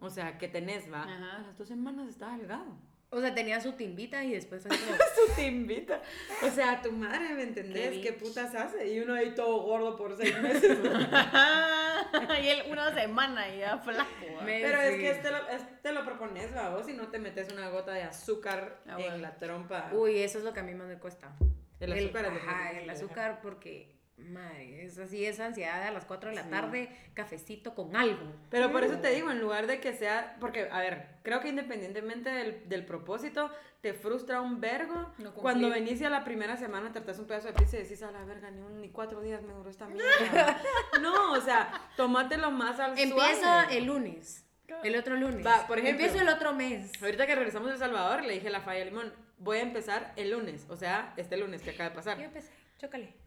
[0.00, 1.02] O sea, ¿qué tenés, va?
[1.02, 1.36] Ajá.
[1.36, 2.78] A las dos semanas estaba delgado.
[3.14, 4.96] O sea, tenía su timbita y después fue como.
[5.36, 6.02] Te invita.
[6.42, 7.90] O sea, tu madre, ¿me entendés?
[7.92, 8.20] Qué ¿Qué, bitch.
[8.20, 8.88] putas hace?
[8.92, 10.78] Y uno ahí todo gordo por seis meses.
[12.42, 14.10] y él una semana y ya flaco.
[14.44, 17.52] Me- Pero es que este lo, este lo propones, va, vos, y no te metes
[17.52, 19.14] una gota de azúcar Ah, bueno.
[19.14, 19.90] en la trompa.
[19.92, 21.32] Uy, eso es lo que a mí más me cuesta.
[21.80, 26.30] El azúcar que Ajá, el azúcar porque madre, es así, esa ansiedad a las 4
[26.30, 28.32] de la tarde, cafecito con algo.
[28.50, 31.48] Pero por eso te digo, en lugar de que sea, porque, a ver, creo que
[31.48, 33.50] independientemente del, del propósito,
[33.84, 35.12] te frustra un vergo.
[35.18, 38.02] No cuando venís y a la primera semana tratas un pedazo de pizza y decís,
[38.02, 40.58] a la verga, ni, un, ni cuatro días me duró esta mierda.
[41.02, 43.76] no, o sea, tómatelo más al Empiezo suave.
[43.76, 44.46] el lunes,
[44.84, 45.44] el otro lunes.
[45.44, 46.02] Va, por ejemplo.
[46.02, 46.90] Empiezo el otro mes.
[47.02, 50.14] Ahorita que regresamos de El Salvador, le dije a la Falla Limón, voy a empezar
[50.16, 52.16] el lunes, o sea, este lunes que acaba de pasar.
[52.16, 53.23] Yo empecé, chócale.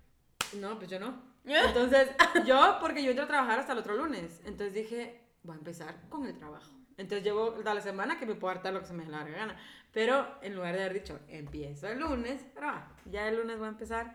[0.53, 1.21] No, pues yo no.
[1.45, 2.09] Entonces,
[2.45, 4.41] yo, porque yo entro a trabajar hasta el otro lunes.
[4.45, 6.71] Entonces dije, voy a empezar con el trabajo.
[6.97, 9.19] Entonces llevo toda la semana que me puedo hartar lo que se me dé la
[9.19, 9.57] larga gana.
[9.93, 12.71] Pero en lugar de haber dicho, empiezo el lunes, pero
[13.05, 14.13] ya el lunes voy a empezar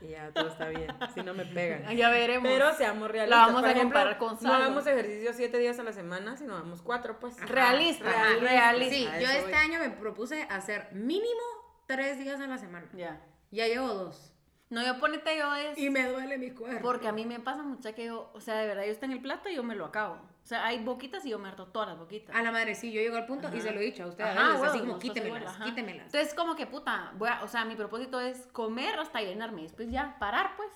[0.00, 0.88] y ya todo está bien.
[1.14, 1.84] Si no me pegan.
[1.96, 2.50] Ya veremos.
[2.50, 3.38] Pero seamos realistas.
[3.38, 6.36] La vamos Por a ejemplo, comparar con No hagamos ejercicio siete días a la semana,
[6.36, 7.38] sino hagamos cuatro, pues.
[7.48, 8.94] Realista, Ajá, realista.
[8.94, 9.52] Sí, yo este voy.
[9.54, 11.42] año me propuse hacer mínimo
[11.86, 12.88] tres días a la semana.
[12.94, 13.20] Ya.
[13.50, 14.31] Ya llevo dos.
[14.72, 15.76] No, yo ponete yo es...
[15.76, 16.80] Y me duele mi cuerpo.
[16.82, 19.12] Porque a mí me pasa mucho que yo, o sea, de verdad, yo estoy en
[19.12, 20.14] el plato y yo me lo acabo.
[20.14, 22.34] O sea, hay boquitas y yo me harto todas las boquitas.
[22.34, 24.30] A la madre, sí, yo llego al punto y se lo he dicho a ustedes.
[24.30, 25.64] Ajá, así huevos, como nosotros quítemelas, igual, ajá.
[25.66, 26.06] quítemelas.
[26.06, 29.62] Entonces, como que puta, voy a- o sea, mi propósito es comer hasta llenarme.
[29.62, 30.70] Después ya, parar, pues.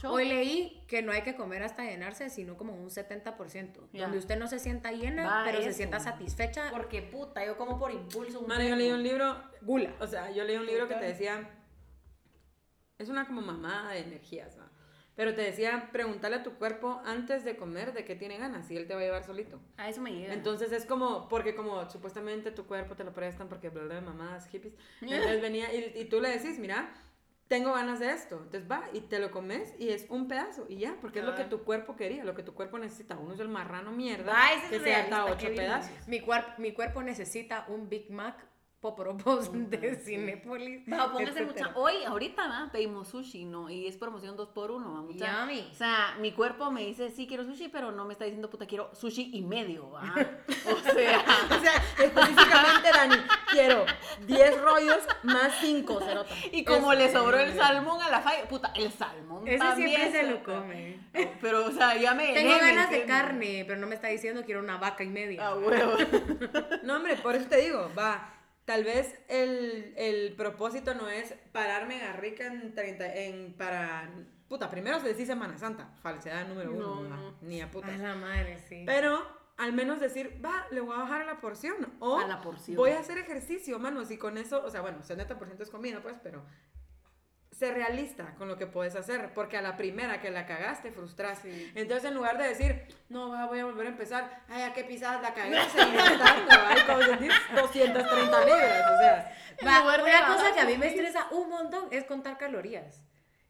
[0.00, 0.14] Show.
[0.14, 3.88] Hoy leí que no hay que comer hasta llenarse, sino como un 70%.
[3.92, 4.02] Ya.
[4.04, 6.68] Donde usted no se sienta llena, Va, pero se sienta satisfecha.
[6.70, 8.40] Porque puta, yo como por impulso.
[8.42, 9.92] Mano, yo leí un libro, Gula.
[10.00, 11.50] o sea, yo leí un libro que te decía,
[13.00, 14.68] es una como mamada de energías, ¿va?
[15.16, 18.76] Pero te decía, preguntarle a tu cuerpo antes de comer de qué tiene ganas y
[18.76, 19.60] él te va a llevar solito.
[19.76, 20.32] A eso me llega.
[20.32, 24.46] Entonces es como, porque como supuestamente tu cuerpo te lo prestan porque bla bla mamadas
[24.48, 24.74] hippies.
[25.00, 26.90] Entonces venía y, y tú le decís, mira,
[27.48, 28.36] tengo ganas de esto.
[28.36, 31.34] Entonces va y te lo comes y es un pedazo y ya, porque es lo
[31.34, 33.18] que tu cuerpo quería, lo que tu cuerpo necesita.
[33.18, 35.90] Uno es el marrano mierda es que se qué ocho pedazos.
[36.06, 36.22] Mi,
[36.58, 38.46] mi cuerpo necesita un Big Mac
[38.80, 40.82] Poporopos de Cinépolis.
[40.90, 41.68] Va, póngase etcétera.
[41.68, 41.78] mucha.
[41.78, 42.70] Hoy, ahorita, ¿va?
[42.72, 43.68] pedimos sushi, ¿no?
[43.68, 45.02] Y es promoción 2 por 1 ¿va?
[45.02, 45.68] Mucha- Yummy.
[45.70, 48.66] O sea, mi cuerpo me dice, sí, quiero sushi, pero no me está diciendo, puta,
[48.66, 50.00] quiero sushi y medio, ¿va?
[50.66, 51.72] O sea, O sea,
[52.04, 53.16] específicamente, Dani,
[53.50, 53.84] quiero
[54.26, 56.34] 10 rollos más 5, cerota.
[56.50, 59.90] y como Es- le sobró el salmón a la falla, puta, el salmón Ese también
[60.00, 61.00] siempre se lo come.
[61.42, 64.08] Pero, o sea, ya me Tengo llené, ¿me ganas de carne, pero no me está
[64.08, 65.48] diciendo quiero una vaca y media.
[65.48, 65.92] Ah, huevo.
[66.82, 68.36] No, hombre, por eso te digo, va.
[68.70, 74.08] Tal vez el, el propósito no es pararme garrica en 30, en, para...
[74.48, 77.34] Puta, primero se decía Semana Santa, falsedad número uno, No, va, no.
[77.40, 77.88] ni a puta.
[77.92, 78.84] A la madre, sí.
[78.86, 81.74] Pero al menos decir, va, le voy a bajar a la porción.
[81.98, 82.76] O A la porción.
[82.76, 86.14] voy a hacer ejercicio, manos, y con eso, o sea, bueno, 70% es comida, pues,
[86.22, 86.44] pero
[87.68, 91.72] realista con lo que puedes hacer, porque a la primera que la cagaste, frustraste.
[91.74, 94.84] Entonces, en lugar de decir, no, va, voy a volver a empezar, ay, a qué
[94.84, 95.98] pisadas la gastando,
[96.66, 99.36] ay, como sentís 230 libras, o sea.
[99.66, 100.94] Va, una cosa que a mí me sí.
[100.94, 103.02] estresa un montón es contar calorías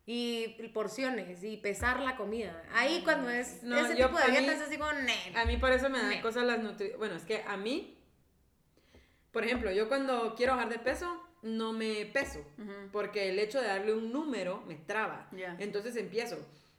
[0.07, 2.61] y porciones y pesar la comida.
[2.75, 4.91] Ahí cuando es No, ese yo tipo de dietas es así como.
[4.91, 6.93] A mí por eso me dan cosas las nutri...
[6.99, 7.97] Bueno, es que a mí,
[9.31, 12.45] por ejemplo, yo cuando quiero bajar de peso, no me peso,
[12.93, 15.29] porque el hecho de darle un número me traba.
[15.59, 16.37] Entonces empiezo.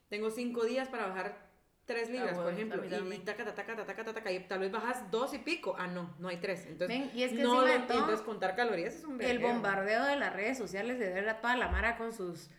[0.09, 1.49] Tengo cinco días para bajar
[1.85, 4.59] tres libras, huevo, por ejemplo, y, y taca, taca, taca, taca, taca, taca, y tal
[4.59, 5.75] vez bajas dos y pico.
[5.77, 6.65] Ah, no, no hay tres.
[6.67, 9.49] Entonces, Ven, y es que no lo- entonces contar calorías es un el vergueo.
[9.53, 12.49] bombardeo de las redes sociales de ver a toda la mara con sus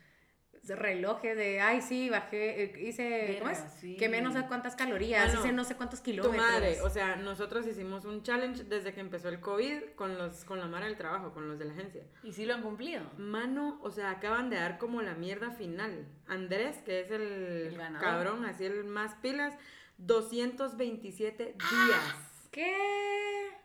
[0.68, 3.58] relojes de, ay, sí, bajé, eh, hice, ¿cómo es?
[3.80, 3.96] Sí.
[3.96, 6.36] Quemé no sé cuántas calorías, Bueno, hice no sé cuántos Tu kilómetros.
[6.46, 10.60] madre, o sea, nosotros hicimos un challenge desde que empezó el COVID con los con
[10.60, 12.04] la mara del trabajo, con los de la agencia.
[12.22, 13.02] Y sí lo han cumplido.
[13.16, 16.06] Mano, o sea, acaban de dar como la mierda final.
[16.26, 19.54] Andrés, que es el, cabrón, así el más pilas,
[19.98, 22.14] 227 días
[22.50, 22.72] ¿Qué?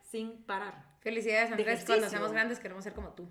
[0.03, 0.85] sin parar.
[1.01, 3.29] Felicidades, Andrés, cuando seamos grandes queremos ser como tú.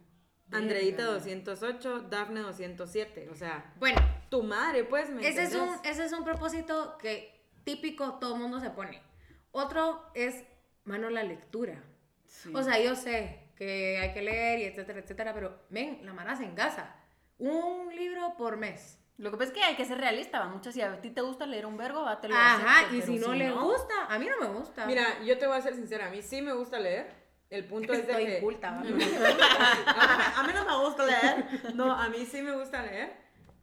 [0.53, 1.15] Andreita Verga.
[1.15, 6.13] 208, Dafne 207, o sea, Bueno, tu madre, pues, ¿me Ese es, un, ese es
[6.13, 9.03] un propósito que típico todo mundo se pone.
[9.51, 10.45] Otro es,
[10.85, 11.83] mano, la lectura.
[12.25, 12.53] Sí.
[12.55, 16.37] O sea, yo sé que hay que leer y etcétera, etcétera, pero ven, la mara
[16.37, 16.95] se engasa.
[17.39, 18.99] Un libro por mes.
[19.19, 20.49] Lo que pasa es que hay que ser realista, va.
[20.49, 23.01] Muchas, si a ti te gusta leer un vergo, va, te lo Ajá, acepto, y
[23.01, 24.87] pero si no le gusta, a mí no me gusta.
[24.87, 27.26] Mira, yo te voy a ser sincera, a mí sí me gusta leer.
[27.51, 28.37] El punto es de estoy que...
[28.39, 28.81] inculta, ¿va?
[28.81, 31.75] a, mí no me gusta leer.
[31.75, 33.13] No, a mí sí me gusta leer.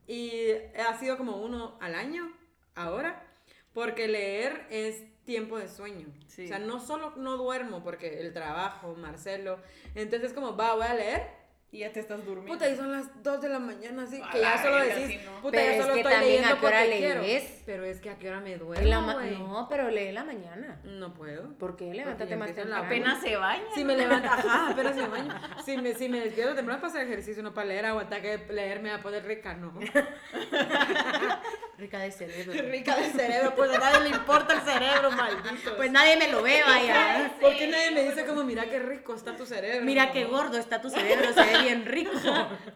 [0.07, 2.31] Y ha sido como uno al año,
[2.75, 3.27] ahora.
[3.73, 6.07] Porque leer es tiempo de sueño.
[6.27, 6.45] Sí.
[6.45, 9.59] O sea, no solo no duermo porque el trabajo, Marcelo.
[9.95, 11.42] Entonces es como, va, voy a leer.
[11.73, 12.53] Y ya te estás durmiendo.
[12.53, 15.19] Puta, y son las 2 de la mañana, así A que ya solo verga, decís,
[15.19, 15.41] sí, no.
[15.41, 17.21] puta, Pero ya es solo que estoy también, leyendo ¿a qué hora porque quiero.
[17.23, 17.61] lees?
[17.65, 20.79] Pero es que a qué hora me duermo, no, pero lee en la mañana.
[20.83, 21.57] No puedo.
[21.57, 21.85] ¿Por qué?
[21.85, 22.85] Porque Levántate más temprano.
[22.85, 23.63] Apenas se baña.
[23.73, 25.33] Si me levanto, ajá, apenas me baño.
[25.65, 28.79] Si me, si me despierto temprano para hacer ejercicio, no para leer, aguanta que leer
[28.79, 29.73] me va a poner rica, ¿no?
[31.77, 32.53] Rica de cerebro.
[32.71, 35.75] rica del cerebro, pues a nadie le importa el cerebro, maldito.
[35.75, 37.35] Pues nadie me lo ve, vaya.
[37.41, 39.83] ¿Por qué nadie me dice como, mira qué rico está tu cerebro?
[39.85, 42.11] Mira qué gordo está tu cerebro, se ve bien rico.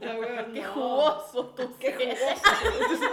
[0.53, 0.73] Qué no.
[0.73, 1.75] jugoso tú.
[1.79, 3.11] Qué jugoso.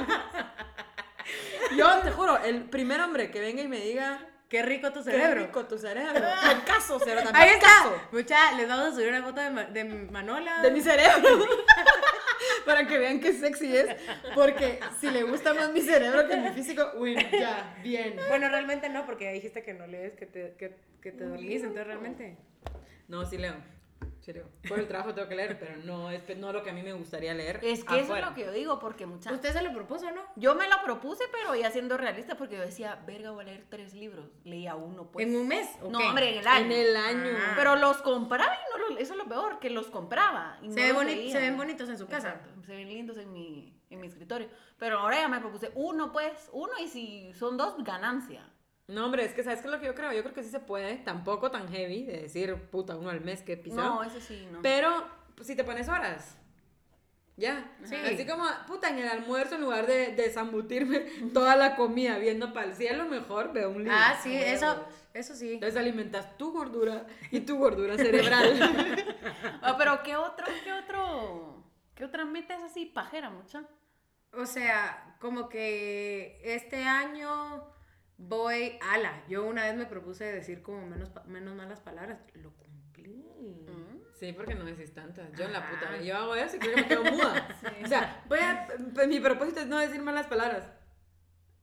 [1.76, 5.10] Yo te juro, el primer hombre que venga y me diga, Qué rico tu qué
[5.10, 5.40] cerebro.
[5.46, 6.20] rico tu cerebro.
[6.64, 7.42] Caso, cero también.
[7.48, 7.66] Ahí está.
[7.66, 8.00] caso.
[8.12, 10.62] Mucha, les vamos a subir una foto de, Ma- de Manola.
[10.62, 11.44] de mi cerebro.
[12.64, 13.96] Para que vean qué sexy es.
[14.32, 18.14] Porque si le gusta más mi cerebro que mi físico, uy, ya, bien.
[18.28, 21.86] Bueno, realmente no, porque dijiste que no lees, que te, que, que te dormís, entonces
[21.88, 22.36] realmente.
[23.08, 23.54] No, sí leo.
[24.68, 26.92] Por el trabajo tengo que leer, pero no es no lo que a mí me
[26.92, 27.60] gustaría leer.
[27.62, 29.32] Es que eso es lo que yo digo, porque muchas...
[29.32, 30.22] Usted se lo propuso, ¿no?
[30.36, 33.66] Yo me lo propuse, pero ya siendo realista, porque yo decía, verga, voy a leer
[33.68, 34.30] tres libros.
[34.44, 35.26] Leía uno, pues.
[35.26, 35.68] ¿En un mes?
[35.82, 36.64] ¿o No, hombre, en el año.
[36.66, 37.36] En el año.
[37.38, 37.52] Ah.
[37.56, 39.00] Pero los compraba y no los...
[39.00, 40.58] Eso es lo peor, que los compraba.
[40.62, 42.28] y Se, no ve los boni- se ven bonitos en su casa.
[42.30, 44.48] Exacto, se ven lindos en mi, en mi escritorio.
[44.78, 48.48] Pero ahora ya me propuse uno, pues, uno, y si son dos, ganancia.
[48.86, 50.12] No, hombre, es que ¿sabes qué es lo que yo creo?
[50.12, 53.42] Yo creo que sí se puede, tampoco tan heavy, de decir, puta, uno al mes
[53.42, 53.76] que pisó.
[53.76, 54.60] No, eso sí, no.
[54.62, 56.36] Pero pues, si te pones horas,
[57.36, 57.72] ya.
[57.82, 57.96] Sí.
[57.96, 61.00] Así como, puta, en el almuerzo, en lugar de, de zambutirme
[61.32, 63.96] toda la comida viendo para el cielo, mejor veo un libro.
[63.98, 64.54] Ah, sí, A huevo.
[64.54, 65.54] eso, eso sí.
[65.54, 68.60] Entonces alimentas tu gordura y tu gordura cerebral.
[69.62, 73.64] Ah, pero ¿qué otro, qué otro, qué otra meta es así pajera, mucha?
[74.32, 77.73] O sea, como que este año
[78.18, 83.24] voy, ala, yo una vez me propuse decir como menos, menos malas palabras, lo cumplí.
[84.14, 85.30] Sí, porque no decís tantas.
[85.32, 87.48] Yo en la puta, yo hago eso y creo que me quedo muda.
[87.84, 90.70] O sea, voy a, pues, mi propósito es no decir malas palabras.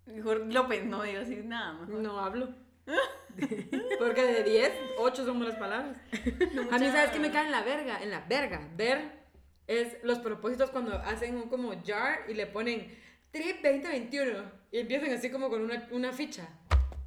[0.06, 1.74] Mejor López, no digo así nada.
[1.74, 2.02] mejor.
[2.02, 2.54] No hablo.
[4.00, 5.96] Porque de 10, 8 son malas palabras.
[6.72, 8.02] A mí, ¿sabes qué me cae en la verga?
[8.02, 8.68] En la verga.
[8.76, 9.22] Ver
[9.68, 12.94] es los propósitos cuando hacen un como jar y le ponen
[13.32, 16.48] Trip 2021 y empiezan así como con una, una ficha.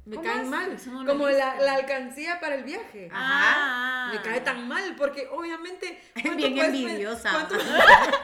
[0.05, 0.47] Me ¿Cómo caen es?
[0.49, 0.77] mal.
[0.87, 3.09] No como la, la alcancía para el viaje.
[3.11, 4.11] Ah.
[4.13, 5.99] Me cae tan mal porque obviamente.
[6.13, 7.31] ¿cuánto Bien envidiosa.
[7.31, 7.55] ¿cuánto,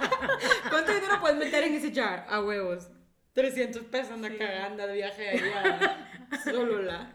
[0.69, 2.25] cuánto dinero puedes meter en ese jar?
[2.29, 2.89] A huevos.
[3.33, 6.07] 300 pesos anda cagando de viaje allá.
[6.43, 7.11] Solo la.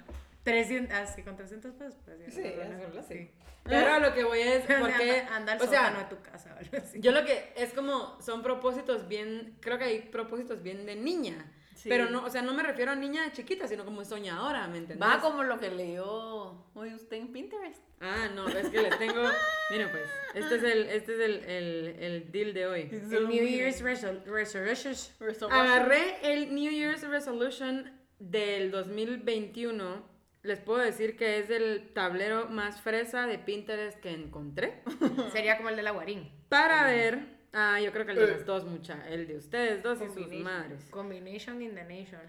[0.51, 1.95] 300, ah, sí, con 300 pesos.
[2.05, 2.81] Pues, Sí, ¿verdad?
[2.81, 3.33] eso lo sé.
[3.65, 5.21] Pero a lo que voy es porque.
[5.31, 7.01] anda, al o sea, sótano de tu casa algo así.
[7.01, 8.17] yo lo que es como.
[8.21, 9.57] Son propósitos bien.
[9.61, 11.53] Creo que hay propósitos bien de niña.
[11.75, 11.91] Sí.
[11.91, 15.07] Pero no, o sea, no me refiero a niña chiquita, sino como soñadora, ¿me entendés?
[15.07, 17.83] Va como lo que leyó hoy usted en Pinterest.
[18.01, 19.23] Ah, no, es que les tengo.
[19.71, 20.05] Miren, pues,
[20.35, 22.89] este es el, este es el, el, el deal de hoy.
[22.93, 25.13] El New Year's resol- resolutions.
[25.51, 30.16] Agarré el New Year's Resolution del 2021.
[30.47, 34.81] Les puedo decir que es el tablero más fresa de Pinterest que encontré.
[35.33, 36.31] Sería como el de la Guarín.
[36.49, 37.37] Para ver.
[37.53, 39.09] Ah, yo creo que el de las dos, mucha.
[39.09, 40.85] El de ustedes dos y sus madres.
[40.91, 42.21] Combination in the nation.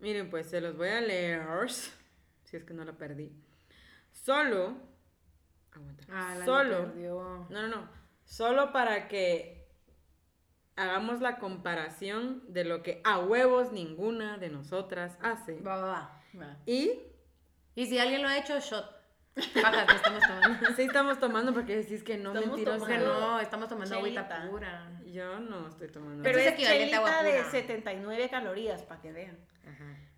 [0.00, 1.42] Miren, pues se los voy a leer.
[1.68, 3.30] Si es que no la perdí.
[4.10, 4.76] Solo.
[5.72, 6.04] Aguanta.
[6.08, 6.86] Ah, la solo.
[6.86, 7.46] perdió.
[7.50, 7.88] No, no, no.
[8.24, 9.68] Solo para que
[10.76, 15.60] hagamos la comparación de lo que a huevos ninguna de nosotras hace.
[15.60, 16.22] Va, va.
[16.40, 16.56] Va.
[16.64, 17.02] Y
[17.76, 18.96] Y si alguien lo ha hecho, shot.
[19.62, 20.66] Baja, que estamos tomando.
[20.76, 22.86] sí estamos tomando porque decís que no Estamos mentirosa.
[22.86, 24.50] Que no, estamos tomando agüita Chelita.
[24.50, 25.00] pura.
[25.04, 26.22] Yo no estoy tomando.
[26.22, 27.50] Pero es es equivalente a agua chelita de pura.
[27.50, 29.38] 79 calorías, para que vean.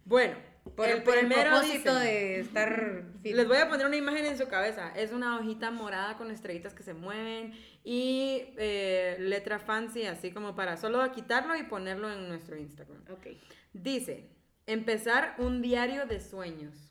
[0.05, 0.37] Bueno,
[0.77, 3.35] Por el el, por el propósito de estar fit.
[3.35, 4.93] Les voy a poner una imagen en su cabeza.
[4.95, 7.53] Es una hojita morada con estrellitas que se mueven
[7.85, 13.03] y eh, letra fancy, así como para solo quitarlo y ponerlo en nuestro Instagram.
[13.11, 13.27] Ok.
[13.73, 14.31] Dice,
[14.67, 16.88] empezar un diario de sueños.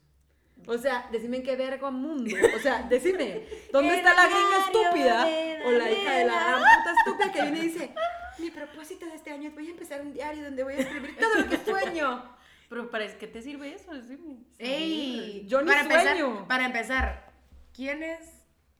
[0.65, 2.35] O sea, decime en qué vergo mundo.
[2.55, 5.27] O sea, decime, ¿dónde está la gringa estúpida?
[5.65, 7.93] O la hija de la gran puta estúpida que viene y dice,
[8.39, 11.17] mi propósito de este año es voy a empezar un diario donde voy a escribir
[11.17, 12.37] todo lo que sueño.
[12.69, 13.93] Pero ¿para qué te sirve eso?
[13.93, 14.39] Decime.
[14.57, 15.45] ¡Ey!
[15.47, 16.25] Yo ni para sueño.
[16.25, 17.31] Empezar, para empezar,
[17.73, 18.27] ¿quién es?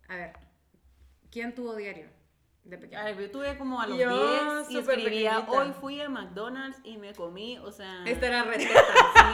[0.10, 0.34] A ver,
[1.32, 2.18] ¿quién tuvo diario
[2.70, 3.02] de pequeño?
[3.04, 5.52] Ay, yo tuve como a los Yo, 10 y escribía, pequeñita.
[5.52, 8.02] hoy fui a McDonald's y me comí, o sea...
[8.06, 8.84] Esta era reteta.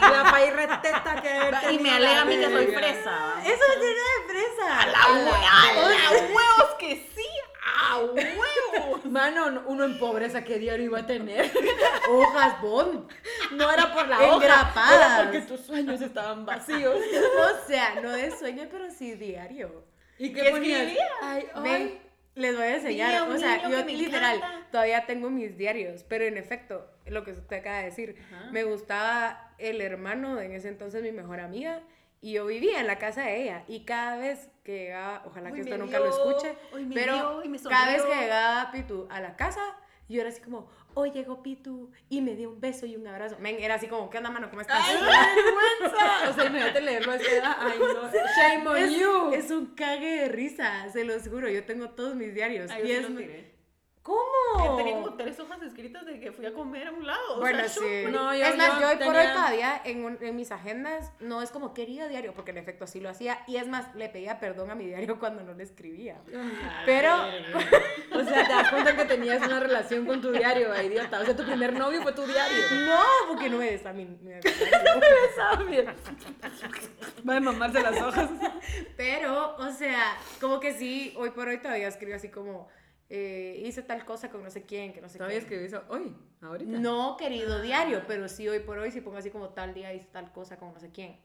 [0.01, 3.41] La país reteta que y me alega a mí que soy fresa.
[3.45, 4.81] ¡Eso no tiene de fresa!
[4.81, 7.25] ¡A la huevos que sí!
[7.89, 9.05] ¡A huevos!
[9.09, 11.51] Mano, no- uno en pobreza, ¿qué diario iba a tener?
[12.09, 13.09] ¡Hojas Bond!
[13.51, 14.93] No era por la hoja, Engrapadas.
[14.95, 16.95] era porque tus sueños estaban vacíos.
[16.95, 19.85] O sea, no de sueño, pero sí diario.
[20.17, 20.81] ¿Y ¿Qué ponías?
[20.81, 21.09] escribías?
[21.21, 22.01] Ay, hoy
[22.35, 24.67] Les voy a enseñar, o sea, yo literal encanta.
[24.71, 28.49] todavía tengo mis diarios, pero en efecto, lo que usted acaba de decir, Ajá.
[28.51, 31.81] me gustaba el hermano de en ese entonces mi mejor amiga
[32.21, 35.55] y yo vivía en la casa de ella y cada vez que llegaba, ojalá Hoy
[35.55, 36.55] que esto nunca lo escuche,
[36.93, 39.61] pero me cada vez que llegaba Pitu a la casa,
[40.09, 43.37] yo era así como, hoy llegó Pitu y me dio un beso y un abrazo.
[43.39, 44.49] Men, era así como, ¿qué onda, mano?
[44.49, 44.79] ¿Cómo estás?
[44.81, 46.29] ¡Ay, qué vergüenza!
[46.29, 47.57] O sea, imagínate leerlo a esa edad.
[47.59, 48.11] Ay, no.
[48.37, 49.33] Shame on es, you.
[49.33, 52.69] es un cague de risa, se los juro, yo tengo todos mis diarios.
[52.71, 53.52] Ay, yo y sí es, los tiré.
[54.03, 54.75] ¿Cómo?
[54.75, 57.37] Tenía como tres hojas escritas de que fui a comer a un lado.
[57.37, 57.79] o Bueno, sea, sí.
[58.03, 60.51] yo- No, yo- es más, yo yo hoy por hoy todavía en, un- en mis
[60.51, 63.39] agendas no es como quería diario, porque en efecto así lo hacía.
[63.47, 66.17] Y es más, le pedía perdón a mi diario cuando no le escribía.
[66.85, 67.15] Pero,
[68.13, 71.21] O sea, te das cuenta que tenías una relación con tu diario, idiota.
[71.21, 72.57] O sea, tu primer novio fue tu diario.
[72.85, 74.33] no, porque no me besa mi, mi
[75.69, 75.95] Mira.
[77.27, 78.29] Va a mamarse las hojas.
[78.97, 82.67] Pero, o sea, como que sí, hoy por hoy todavía escribo así como,
[83.15, 85.43] eh, hice tal cosa con no sé quién, que no sé Todavía quién.
[85.53, 86.79] escribí eso hoy, ahorita.
[86.79, 90.07] No, querido diario, pero sí hoy por hoy sí pongo así como tal día hice
[90.11, 91.15] tal cosa con no sé quién.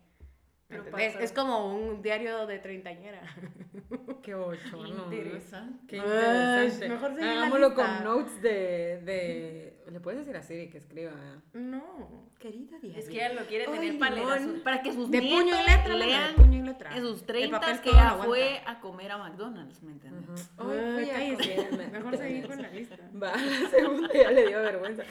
[0.98, 3.22] Es como un diario de treintañera.
[4.22, 5.04] Qué bochorno.
[5.04, 5.86] Interesante.
[5.86, 6.88] Qué Ay, interesante.
[6.90, 7.82] mejor seguir la Hagámoslo lista.
[7.96, 9.84] con notes de, de...
[9.90, 11.12] ¿Le puedes decir a Siri que escriba?
[11.54, 12.28] No.
[12.38, 12.98] Querido diario.
[12.98, 15.70] Es que ella lo quiere Ay, tener para, para que sus De nietos puño y
[15.70, 16.36] letra, lean.
[16.36, 16.94] De puño y letra.
[16.96, 18.26] en sus El 30 papel que ella aguanta.
[18.26, 20.50] fue a comer a McDonald's, ¿me entiendes?
[20.58, 21.56] Ay, cállese.
[21.56, 21.86] comerme.
[21.98, 22.96] Mejor seguir con la lista.
[23.22, 25.04] Va, la segunda ya le dio vergüenza.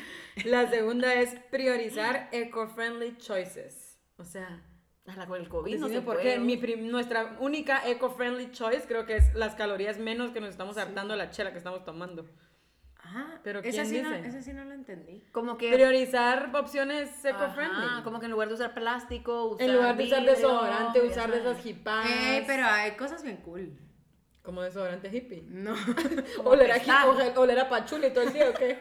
[0.45, 3.97] La segunda es priorizar eco-friendly choices.
[4.17, 4.61] O sea,
[5.27, 6.33] con el COVID no decime se por puede.
[6.33, 10.49] qué mi prim- nuestra única eco-friendly choice creo que es las calorías menos que nos
[10.49, 12.25] estamos hartando la chela que estamos tomando.
[13.03, 14.27] Ah, Pero esa ¿quién sí, no, dice?
[14.27, 15.23] esa sí no la entendí.
[15.31, 15.71] Como que...
[15.71, 18.03] Priorizar opciones eco-friendly.
[18.03, 21.05] Como que en lugar de usar plástico, usar En lugar de usar vidrio, desodorante, ya
[21.05, 22.05] usar de esas hipas.
[22.09, 23.79] Eh, pero hay cosas bien cool.
[24.41, 25.43] Como desodorante hippie.
[25.47, 25.73] No.
[26.43, 27.07] Oler a, apestar.
[27.07, 28.79] hippie, oler a pachuli todo el día, ¿o qué?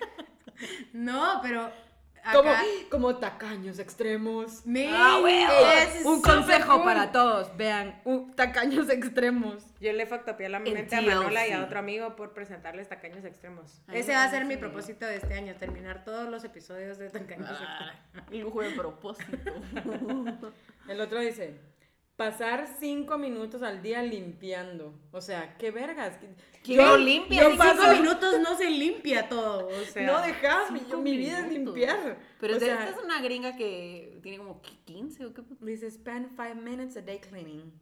[0.93, 1.71] no, pero.
[2.33, 4.63] Como, Acá, como tacaños extremos.
[4.91, 5.21] Ah,
[5.99, 6.85] es un consejo cool.
[6.85, 9.63] para todos, vean, un- tacaños extremos.
[9.81, 13.25] Yo le factopié la En mente a Manola y a otro amigo por presentarles Tacaños
[13.25, 13.81] Extremos.
[13.87, 17.11] Ay, Ese va a ser mi propósito de este año, terminar todos los episodios de
[17.11, 18.43] Tacaños Ah, Extremos.
[18.45, 19.53] lujo de propósito.
[20.89, 21.55] El otro dice,
[22.17, 24.95] pasar cinco minutos al día limpiando.
[25.13, 26.19] O sea, qué vergas.
[26.63, 27.43] ¿Quién lo limpia?
[27.43, 30.07] Yo En paso- cinco minutos no se limpia todo, o sea.
[30.07, 32.19] no dejas, mi, vida es limpiar.
[32.41, 36.35] Pero o sea, esta es una gringa que tiene como 15 o qué dice, spend
[36.37, 37.73] five minutes a day cleaning.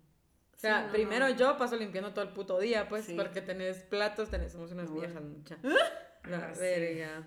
[0.55, 1.35] O sea, Sí, no, primero no.
[1.37, 3.15] yo paso limpiando todo el puto día, pues, Sí.
[3.15, 5.59] porque tenés platos, tenés, somos unas viejas, mucha.
[6.25, 6.61] La Ah, sí.
[6.61, 7.27] verga.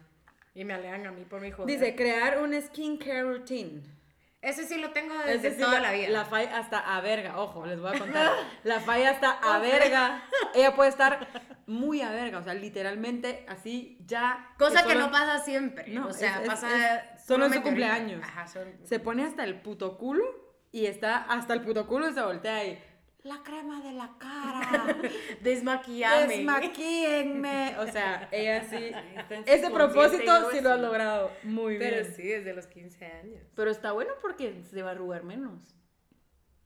[0.56, 1.65] Y me alegan a mí por mi hijo.
[1.65, 3.84] Dice, crear un skincare routine.
[4.47, 6.10] Ese sí lo tengo Es desde decir, toda la vida.
[6.10, 8.31] La falla hasta a verga, ojo, les voy a contar.
[8.63, 10.23] La falla hasta a verga.
[10.55, 11.27] Ella puede estar
[11.65, 14.53] muy a verga, o sea, literalmente así ya.
[14.57, 15.89] Cosa que solo- no pasa siempre.
[15.89, 16.95] No, o sea, es- pasa.
[17.15, 18.23] es solo en su cumpleaños.
[18.23, 20.23] Ajá, son- Se pone hasta el puto culo
[20.71, 22.81] y está hasta el puto culo y se voltea y.
[23.27, 24.95] La crema de la cara.
[25.41, 26.37] Desmaquillame.
[26.37, 27.75] Desmaquíenme.
[27.79, 28.91] O sea, ella sí.
[29.45, 32.13] Ese propósito sí lo ha logrado muy Pero bien.
[32.15, 33.41] sí, desde los 15 años.
[33.55, 35.75] Pero está bueno porque se va a arrugar menos.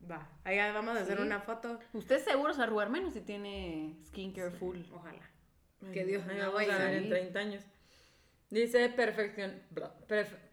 [0.10, 1.80] Va, allá vamos a hacer una foto.
[1.93, 4.78] Usted seguro se va a arrugar menos si tiene skincare full.
[4.93, 5.21] Ojalá.
[5.84, 7.10] Ay, Que Dios me vamos vaya a ver en ahí.
[7.10, 7.63] 30 años.
[8.50, 9.62] Dice perfeccion-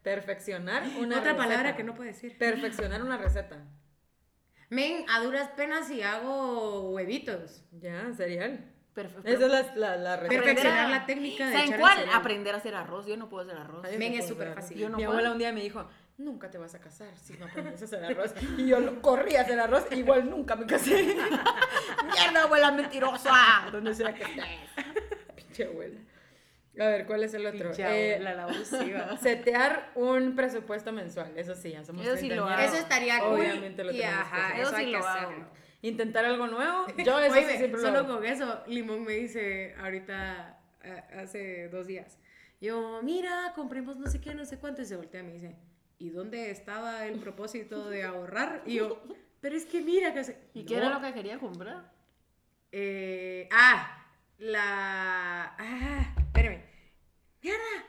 [0.03, 1.37] perfeccionar una Otra receta.
[1.37, 2.37] palabra que no puedo decir.
[2.39, 3.65] Perfeccionar una receta.
[4.71, 7.63] Men, a duras penas y hago huevitos.
[7.81, 8.65] Ya, cereal.
[8.95, 9.29] Perfecto.
[9.29, 10.43] Esa es la, la, la receta.
[10.43, 11.99] Perfeccionar la técnica de ¿Saben cuál?
[12.13, 13.07] Aprender a hacer arroz.
[13.07, 13.85] Yo no puedo hacer arroz.
[13.85, 14.77] Ay, Men, no es súper fácil.
[14.77, 14.81] arroz.
[14.81, 15.11] Yo no Mi puedo.
[15.13, 18.05] abuela un día me dijo, nunca te vas a casar si no aprendes a hacer
[18.05, 18.35] arroz.
[18.57, 21.15] Y yo corrí a hacer arroz, igual nunca me casé.
[22.13, 23.33] Mierda, abuela mentirosa.
[23.71, 24.45] Donde sea que estés.
[25.37, 26.01] Pinche abuela.
[26.81, 27.73] A ver, ¿cuál es el otro?
[27.77, 29.17] Eh, la abusiva.
[29.23, 32.61] Setear un presupuesto mensual, eso sí, ya somos Eso sí lo treintañeros.
[32.61, 32.73] hago.
[32.75, 33.41] Eso estaría cool.
[33.41, 34.61] Obviamente lo y tenemos que ajá, hacer.
[34.61, 35.09] eso sí que lo hago.
[35.29, 35.47] hacerlo.
[35.83, 38.15] Intentar algo nuevo, yo eso sí Oye, siempre lo solo hago.
[38.17, 42.19] con eso, Limón me dice ahorita, a- hace dos días,
[42.61, 45.57] yo, mira, compremos no sé qué, no sé cuánto, y se voltea y me dice,
[45.99, 48.63] ¿y dónde estaba el propósito de ahorrar?
[48.67, 49.03] Y yo,
[49.41, 50.37] pero es que mira que se...
[50.55, 51.93] ¿Y qué era lo que quería comprar?
[52.73, 54.05] Eh, ah,
[54.39, 55.55] la...
[55.59, 56.63] Ah, espérame.
[57.43, 57.85] ¡Mierda!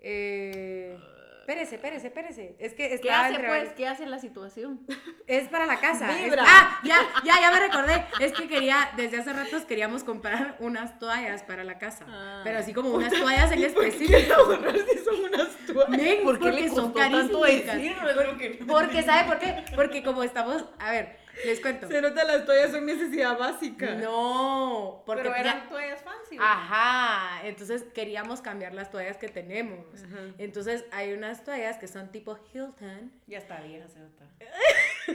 [0.00, 0.98] Eh,
[1.40, 2.56] espérese, espérese, espérese.
[2.58, 3.68] Es que ¿Qué hace entre pues?
[3.74, 4.80] ¿Qué hace la situación?
[5.26, 6.10] Es para la casa.
[6.18, 6.42] es- Vibra.
[6.46, 8.04] ah, ya, ya, ya me recordé.
[8.20, 12.04] Es que quería, desde hace ratos queríamos comprar unas toallas para la casa.
[12.08, 12.40] Ah.
[12.44, 14.34] Pero así como unas toallas en ¿Qué específico.
[14.38, 15.88] ahorrar si son unas toallas?
[15.90, 18.10] Men, ¿Por qué porque le son tanto carísimas.
[18.10, 19.64] Es lo que no- Porque, ¿sabe por qué?
[19.74, 21.88] Porque como estamos, a ver, Les cuento.
[21.88, 23.94] Se nota las toallas son necesidad básica.
[23.96, 26.36] No, porque Pero eran toallas fancy.
[26.40, 29.86] Ajá, entonces queríamos cambiar las toallas que tenemos.
[29.94, 30.34] Ajá.
[30.38, 33.12] Entonces hay unas toallas que son tipo Hilton.
[33.26, 34.24] Ya está vieja, se nota.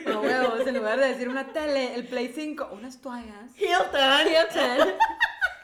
[0.06, 3.52] No huevos, en lugar de decir una tele, el Play 5, unas toallas.
[3.58, 4.28] Hilton.
[4.28, 4.94] Hilton.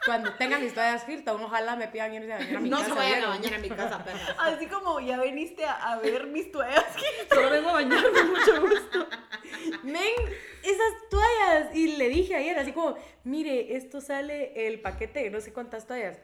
[0.06, 2.88] Cuando tengan mis toallas Hilton, ojalá me pidan irse a bañar a mi No casa.
[2.88, 4.36] se vayan a bañar en mi casa, perra.
[4.38, 6.84] Así como ya viniste a, a ver mis toallas.
[7.28, 9.08] Solo vengo a bañarme, mucho gusto.
[9.82, 10.12] Men,
[10.62, 11.74] esas toallas.
[11.74, 15.86] Y le dije ayer, así como, mire, esto sale el paquete de no sé cuántas
[15.86, 16.18] toallas.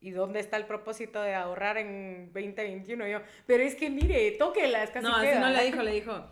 [0.00, 3.06] ¿Y dónde está el propósito de ahorrar en 2021?
[3.06, 5.38] Yo, pero es que mire, tóquelas, casi No, así queda".
[5.40, 6.26] no le dijo, le dijo.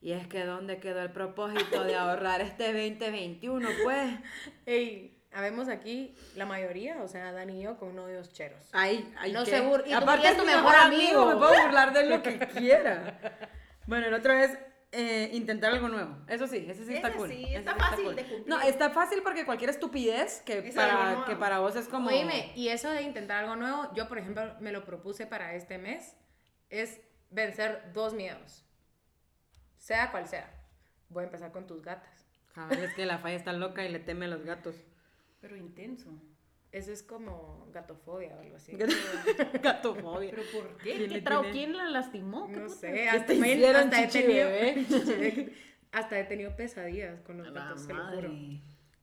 [0.00, 4.10] Y es que ¿dónde quedó el propósito de ahorrar este 2021, pues?
[4.66, 8.62] Ey, habemos aquí la mayoría, o sea, Dani y yo, con novios cheros.
[8.72, 9.50] Ay, ay, No ¿qué?
[9.50, 11.26] se bur- y tu Aparte es tu mejor mejor amigo, amigo.
[11.26, 13.18] me puedo burlar de lo que quiera.
[13.86, 14.56] Bueno, el otro es
[14.92, 16.16] eh, intentar algo nuevo.
[16.28, 17.28] Eso sí, ese sí está Ese cool.
[17.28, 18.48] sí, ese está fácil de cumplir.
[18.48, 22.08] No, está fácil porque cualquier estupidez que, Es para, que para vos es como...
[22.08, 25.76] Oíme, y eso de intentar algo nuevo, yo, por ejemplo, me lo propuse para este
[25.78, 26.16] mes,
[26.70, 27.00] es
[27.30, 28.64] vencer dos miedos.
[29.76, 30.50] Sea cual sea.
[31.10, 32.26] Voy a empezar con tus gatas.
[32.54, 34.74] Cabal, es que la falla está loca y le teme a los gatos.
[35.40, 36.10] Pero intenso.
[36.70, 38.76] Eso es como gatofobia o algo así.
[39.62, 40.30] Gatofobia.
[40.30, 40.96] ¿Pero por qué?
[40.96, 41.50] ¿Quién ¿Qué tiene?
[41.50, 42.46] ¿Quién la lastimó?
[42.48, 45.52] ¿Qué No sé, ¿Qué hasta, hicieron, hasta he tenido, bebé?
[45.92, 48.30] hasta he tenido pesadillas con los gatos, te lo juro.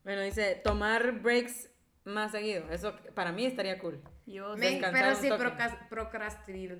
[0.03, 1.71] Bueno, dice, tomar breaks
[2.03, 2.69] más seguido.
[2.69, 3.99] Eso para mí estaría cool.
[4.27, 5.43] Yo descansar pero un si toque.
[5.43, 6.77] procras- procrastinar,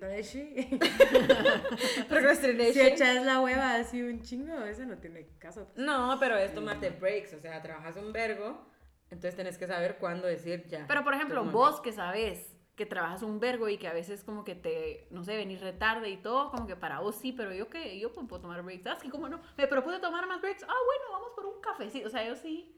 [2.74, 5.72] si echas la hueva así un chingo, eso no tiene caso.
[5.76, 7.34] No, pero es tomarte breaks.
[7.34, 8.68] O sea, trabajas un vergo,
[9.12, 10.86] entonces tenés que saber cuándo decir ya.
[10.88, 14.44] Pero por ejemplo, vos que sabes que trabajas un vergo y que a veces como
[14.44, 17.70] que te, no sé, venís retarde y todo, como que para vos sí, pero yo
[17.70, 18.84] que yo puedo tomar breaks.
[18.84, 19.40] ¿Sabes que como no?
[19.58, 20.64] Me propuse tomar más breaks.
[20.64, 22.08] Ah, bueno, vamos por un cafecito.
[22.08, 22.72] O sea, yo sí.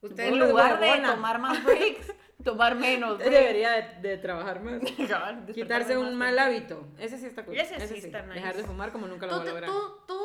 [0.00, 1.14] Usted en lugar de huevona.
[1.14, 2.12] tomar más breaks,
[2.44, 3.12] tomar menos.
[3.14, 4.80] Usted debería de, de trabajar más.
[5.54, 6.40] Quitarse un más mal temprano.
[6.42, 6.86] hábito.
[6.98, 7.56] Ese sí está cool.
[7.56, 8.34] Ese sí está nice.
[8.34, 9.70] Dejar de fumar como nunca lo tú, voy a lograr.
[9.70, 10.16] tú, tú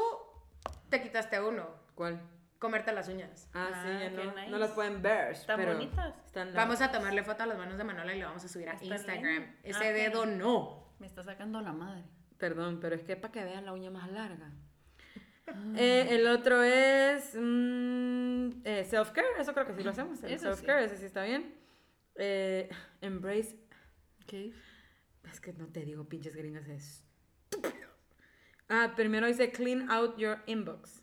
[0.89, 2.21] te quitaste uno, ¿Cuál?
[2.60, 3.49] Comerte las uñas.
[3.53, 4.36] Ah, sí, Ah, ya qué no.
[4.36, 4.49] nice.
[4.49, 5.32] No las pueden ver.
[5.34, 6.16] Están pero bonitas.
[6.26, 8.70] Están Vamos a tomarle foto a las manos de Manuela y le vamos a subir
[8.70, 9.22] a Instagram.
[9.24, 9.58] bien.
[9.64, 10.93] Ese Ah, dedo no.
[10.99, 12.03] Me está sacando la madre.
[12.38, 14.51] Perdón, pero es que para que vean la uña más larga.
[14.51, 14.64] Ah.
[15.78, 20.22] Eh, el otro es mm, eh, self-care, eso creo que sí lo hacemos.
[20.24, 20.60] El Eso sí.
[20.66, 21.55] self-care, ese sí está bien.
[22.16, 22.68] Eh,
[22.99, 23.58] embrace.
[24.26, 24.51] ¿Qué?
[25.32, 27.01] Es que no te digo pinches gringas, es
[27.49, 27.88] estúpido.
[28.68, 31.01] Ah, primero dice clean out your inbox.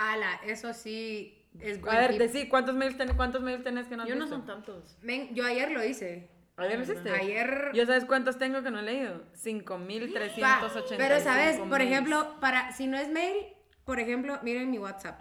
[0.00, 4.04] Ala, eso sí es A ver, decí, ¿cuántos mails, ten- ¿cuántos mails tenés que no
[4.04, 4.36] has Yo no visto?
[4.36, 4.96] son tantos.
[5.02, 6.30] Men, yo ayer lo hice.
[6.56, 7.10] ¿Ayer lo hiciste?
[7.10, 7.70] Ayer.
[7.74, 9.14] ¿Yo sabes cuántos tengo que no he leído?
[9.34, 11.82] Va, 5.385 Pero sabes, por mails.
[11.92, 13.36] ejemplo, para si no es mail,
[13.84, 15.20] por ejemplo, miren mi WhatsApp.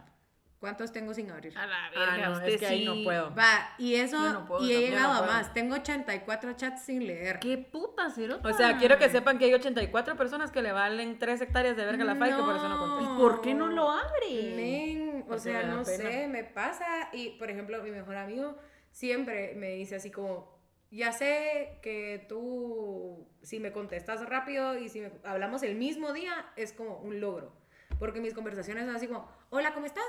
[0.59, 1.57] ¿Cuántos tengo sin abrir?
[1.57, 3.33] A la Ah, verga, no, usted es que ahí no puedo.
[3.33, 5.53] Va, y eso, no puedo y he llegado no a más.
[5.53, 7.39] Tengo 84 chats sin leer.
[7.39, 8.49] ¿Qué puta, Cerota?
[8.49, 11.85] O sea, quiero que sepan que hay 84 personas que le valen 3 hectáreas de
[11.85, 12.79] verga a la FAI que por eso no No.
[12.89, 13.17] contesto.
[13.17, 14.53] ¿Por qué no lo abre?
[14.55, 16.11] Men, o sea, no pena.
[16.11, 16.85] sé, me pasa.
[17.13, 18.57] Y, por ejemplo, mi mejor amigo
[18.91, 20.59] siempre me dice así como,
[20.91, 26.33] ya sé que tú, si me contestas rápido y si me- hablamos el mismo día,
[26.57, 27.53] es como un logro.
[27.97, 30.03] Porque mis conversaciones son así como, hola, ¿cómo estás?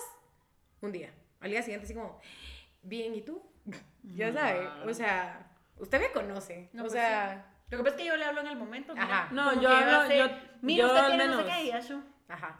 [0.82, 1.12] Un día.
[1.40, 2.20] Al día siguiente así como,
[2.82, 3.42] bien, ¿y tú?
[4.02, 6.70] ya sabe, o sea, usted me conoce.
[6.72, 8.94] No, o pues sea, Lo que pasa es que yo le hablo en el momento.
[8.94, 9.28] mira, Ajá.
[9.32, 11.64] No, yo hablo- yo- Mira, yo usted tiene no sé menos- qué.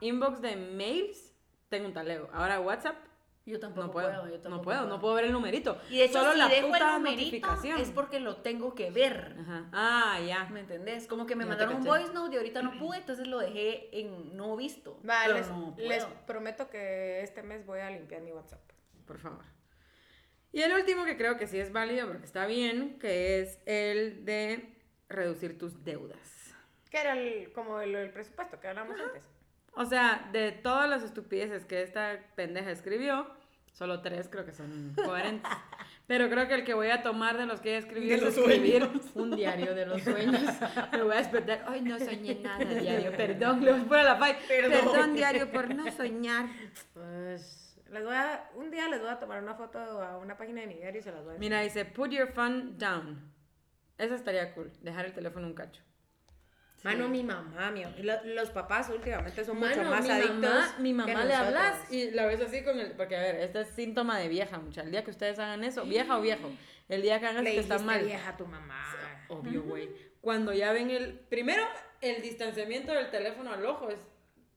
[0.00, 1.34] Inbox de mails,
[1.68, 2.28] tengo un taleo.
[2.32, 2.96] Ahora WhatsApp,
[3.50, 4.08] Yo tampoco no puedo.
[4.08, 4.26] puedo.
[4.28, 5.78] yo tampoco no puedo, no puedo ver el numerito.
[5.90, 7.80] Y de hecho, Solo si la dejo puta el numerito, notificación.
[7.80, 9.36] es porque lo tengo que ver.
[9.40, 9.68] Ajá.
[9.72, 10.44] Ah, ya.
[10.50, 11.06] ¿Me entendés?
[11.06, 14.36] Como que me mandaron un voice note y ahorita no pude, entonces lo dejé en
[14.36, 15.00] no visto.
[15.08, 16.26] Va, pero les, no les puedo.
[16.26, 18.60] prometo que este mes voy a limpiar mi WhatsApp.
[19.06, 19.44] Por favor.
[20.52, 24.24] Y el último que creo que sí es válido porque está bien, que es el
[24.24, 24.76] de
[25.08, 26.18] reducir tus deudas.
[26.90, 29.24] Que era el, como el, el presupuesto que hablamos antes.
[29.74, 33.28] O sea, de todas las estupideces que esta pendeja escribió,
[33.72, 35.50] solo tres creo que son coherentes.
[36.06, 38.88] Pero creo que el que voy a tomar de los que ella escribió es escribir
[39.14, 40.42] un diario de los sueños.
[40.92, 41.64] Me voy a despertar.
[41.68, 43.12] Ay, no soñé nada, diario.
[43.12, 44.36] Perdón, le voy a poner la fai.
[44.48, 45.14] Perdón.
[45.14, 46.46] diario, por no soñar.
[46.94, 50.62] Pues les voy a, un día les voy a tomar una foto a una página
[50.62, 53.32] de mi diario y se las voy a Mira, dice, put your phone down.
[53.96, 55.82] Eso estaría cool, dejar el teléfono un cacho.
[56.82, 60.38] Mano, mi mamá, mi, lo- los papás últimamente son mucho Mano, más mi adictos.
[60.40, 61.46] mamá, mi que mamá le nosotros.
[61.46, 62.92] hablas y la ves así con el...
[62.92, 64.80] Porque, a ver, este es síntoma de vieja, mucha.
[64.82, 66.50] El día que ustedes hagan eso, vieja o viejo,
[66.88, 68.04] el día que hagan Le que está mal.
[68.04, 68.82] vieja a tu mamá.
[69.28, 69.90] Obvio, güey.
[70.20, 71.18] Cuando ya ven el...
[71.28, 71.62] Primero,
[72.00, 73.98] el distanciamiento del teléfono al ojo es,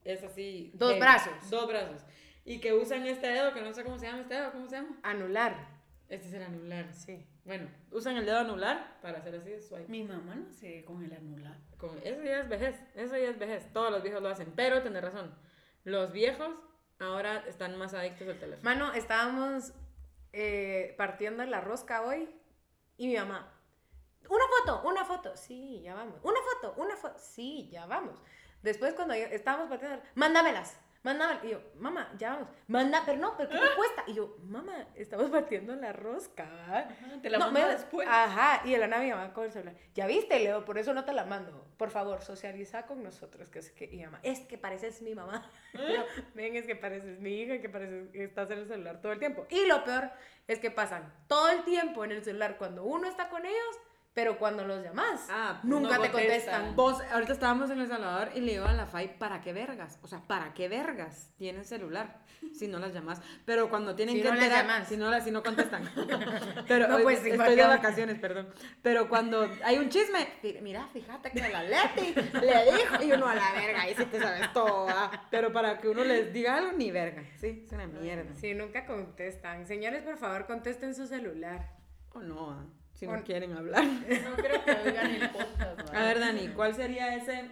[0.05, 0.71] es así...
[0.75, 1.01] Dos heavy.
[1.01, 1.49] brazos.
[1.49, 2.01] Dos brazos.
[2.45, 4.77] y que usan este dedo, que no sé cómo se llama este dedo, ¿cómo se
[4.77, 4.97] llama?
[5.03, 5.67] Anular.
[6.09, 6.93] Este es el anular.
[6.93, 7.25] Sí.
[7.45, 9.87] Bueno, usan el dedo anular para hacer así swipe.
[9.89, 11.57] Mi mamá no sé con el anular.
[11.77, 13.71] Con- eso ya es vejez, eso ya es vejez.
[13.73, 15.35] Todos los viejos lo hacen, pero tenés razón.
[15.83, 16.55] Los viejos
[16.99, 18.63] ahora están más adictos al teléfono.
[18.63, 19.73] Mano, estábamos
[20.31, 22.29] eh, partiendo la rosca hoy
[22.97, 23.51] y mi mamá,
[24.29, 28.17] una foto, una foto, sí, ya vamos, una foto, una foto, sí, ya vamos.
[28.61, 31.43] Después cuando yo- estábamos partiendo, mándamelas, mándamelas.
[31.43, 34.03] Y yo, mamá, ya vamos, manda, pero no, pero ¿qué te cuesta?
[34.07, 36.87] Y yo, mamá, estamos partiendo la rosca, ¿va?
[37.21, 38.07] te la No, mando me- después.
[38.09, 39.75] Ajá, y de la nave mi mamá con el celular.
[39.93, 41.67] Ya viste, Leo, por eso no te la mando.
[41.77, 43.49] Por favor, socializa con nosotros.
[43.49, 45.49] Que, es que, y mamá, es que pareces mi mamá.
[45.73, 49.01] Y yo, Ven, es que pareces mi hija, que pareces que estás en el celular
[49.01, 49.45] todo el tiempo.
[49.49, 50.11] Y lo peor
[50.47, 53.79] es que pasan todo el tiempo en el celular cuando uno está con ellos,
[54.13, 56.75] pero cuando los llamas, Ah, nunca no te contestan.
[56.75, 59.97] Vos, ahorita estábamos en El Salvador y le digo a la FAI, ¿para qué vergas?
[60.03, 62.19] O sea, ¿para qué vergas tienen celular
[62.53, 63.21] si no las llamas?
[63.45, 64.87] Pero cuando tienen Si que no las enterar- llamas.
[64.87, 65.83] si no, las- si no contestan.
[66.67, 68.49] Pero No, pues, igual estoy de vacaciones, perdón.
[68.81, 70.27] Pero cuando hay un chisme,
[70.61, 74.19] mira, fíjate que la Leti le dijo, y uno a la verga, ahí sí te
[74.19, 75.09] sabes todo, ¿va?
[75.31, 78.33] Pero para que uno les diga algo, ni verga, sí, es una mierda.
[78.35, 79.65] Sí, nunca contestan.
[79.65, 81.71] Señores, por favor, contesten su celular.
[82.11, 82.65] O no, ¿va?
[83.05, 83.83] Si no quieren hablar.
[84.23, 85.93] No creo que oigan el podcast.
[85.93, 87.49] A ver, Dani, ¿cuál sería ese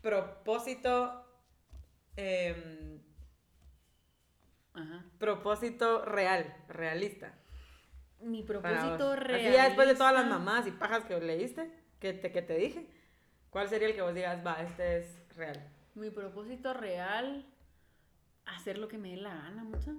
[0.00, 1.24] propósito,
[2.16, 3.00] em,
[4.74, 5.04] Ajá.
[5.18, 7.34] propósito real, realista?
[8.20, 9.52] Mi propósito real.
[9.52, 11.70] Ya después de todas las mamás y pajas que leíste,
[12.00, 12.88] que te, que te dije,
[13.50, 15.68] ¿cuál sería el que vos digas, va, este es real?
[15.94, 17.46] Mi propósito real,
[18.44, 19.92] hacer lo que me dé la gana, mucho.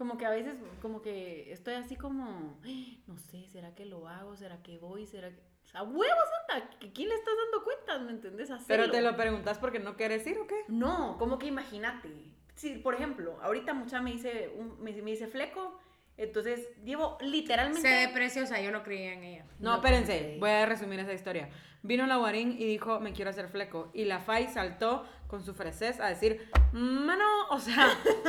[0.00, 4.08] Como que a veces, como que estoy así como, "Ay, no sé, ¿será que lo
[4.08, 4.34] hago?
[4.34, 5.06] ¿Será que voy?
[5.06, 5.42] ¿Será que...?
[5.74, 8.00] A huevos, anda, ¿que ¿quién le estás dando cuentas?
[8.00, 8.48] ¿Me entendés?
[8.48, 8.90] Pero Hacerlo.
[8.90, 10.54] te lo preguntas porque no quieres ir o qué?
[10.68, 12.08] No, como que imagínate.
[12.54, 15.78] Si, por ejemplo, ahorita mucha me dice, un- me, me dice fleco,
[16.16, 17.86] entonces llevo literalmente...
[17.86, 19.44] Se ve preciosa, yo no creía en ella.
[19.58, 21.50] No, No, espérense, voy a resumir esa historia.
[21.82, 23.90] Vino la Guarín y dijo, me quiero hacer fleco.
[23.92, 27.96] Y la Fai saltó con su fresés a decir, mano, o sea,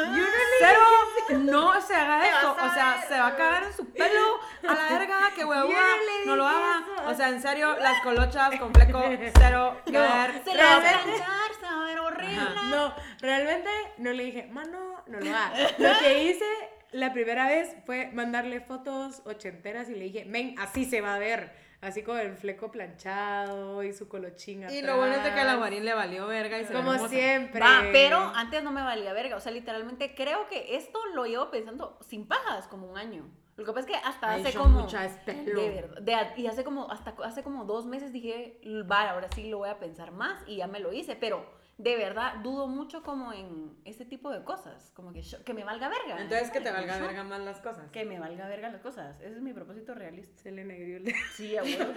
[0.59, 2.51] cero, no se haga eso.
[2.51, 6.25] O sea, se va a cagar en su pelo, a la verga, que hueva, Yo
[6.27, 6.85] no lo haga.
[7.07, 9.03] O sea, en serio, las colochas con fleco,
[9.35, 10.43] cero, que ver.
[10.45, 12.49] Se va a planchar, se va a ver horrible.
[12.69, 15.79] No, realmente no le dije, mano, no lo hagas.
[15.79, 16.45] Lo que hice
[16.91, 21.19] la primera vez fue mandarle fotos ochenteras y le dije, ven, así se va a
[21.19, 21.70] ver.
[21.81, 25.43] Así con el fleco planchado y su colochín Y lo bueno es de que a
[25.43, 25.57] la atrás.
[25.57, 27.09] Guarín le valió verga y se Como hermosa.
[27.09, 27.59] siempre.
[27.59, 29.35] Va, pero antes no me valía verga.
[29.35, 33.27] O sea, literalmente creo que esto lo llevo pensando sin pajas como un año.
[33.57, 34.87] Lo que pasa es que hasta Ay, hace como.
[34.87, 36.01] De verdad.
[36.01, 38.59] de- y hace como, hasta hace como dos meses dije,
[38.89, 41.15] va, ahora sí lo voy a pensar más y ya me lo hice.
[41.15, 41.45] Pero
[41.83, 44.91] de verdad dudo mucho como en ese tipo de cosas.
[44.95, 46.21] Como que, yo- que me valga verga.
[46.21, 47.05] Entonces que te valga Ajá.
[47.07, 47.89] verga más las cosas.
[47.91, 49.19] Que me valga verga las cosas.
[49.21, 50.41] Ese es mi propósito realista.
[50.43, 51.13] Se le negrió el.
[51.35, 51.93] Sí, a huevo.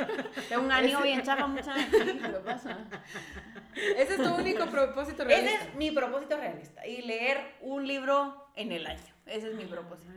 [0.49, 2.19] Tengo un anillo bien chafa, mucha gente.
[2.19, 2.79] ¿Qué pasa?
[3.97, 5.65] Ese es tu único propósito Ese realista.
[5.67, 6.87] es mi propósito realista.
[6.87, 9.13] Y leer un libro en el año.
[9.27, 10.13] Ese es mi propósito.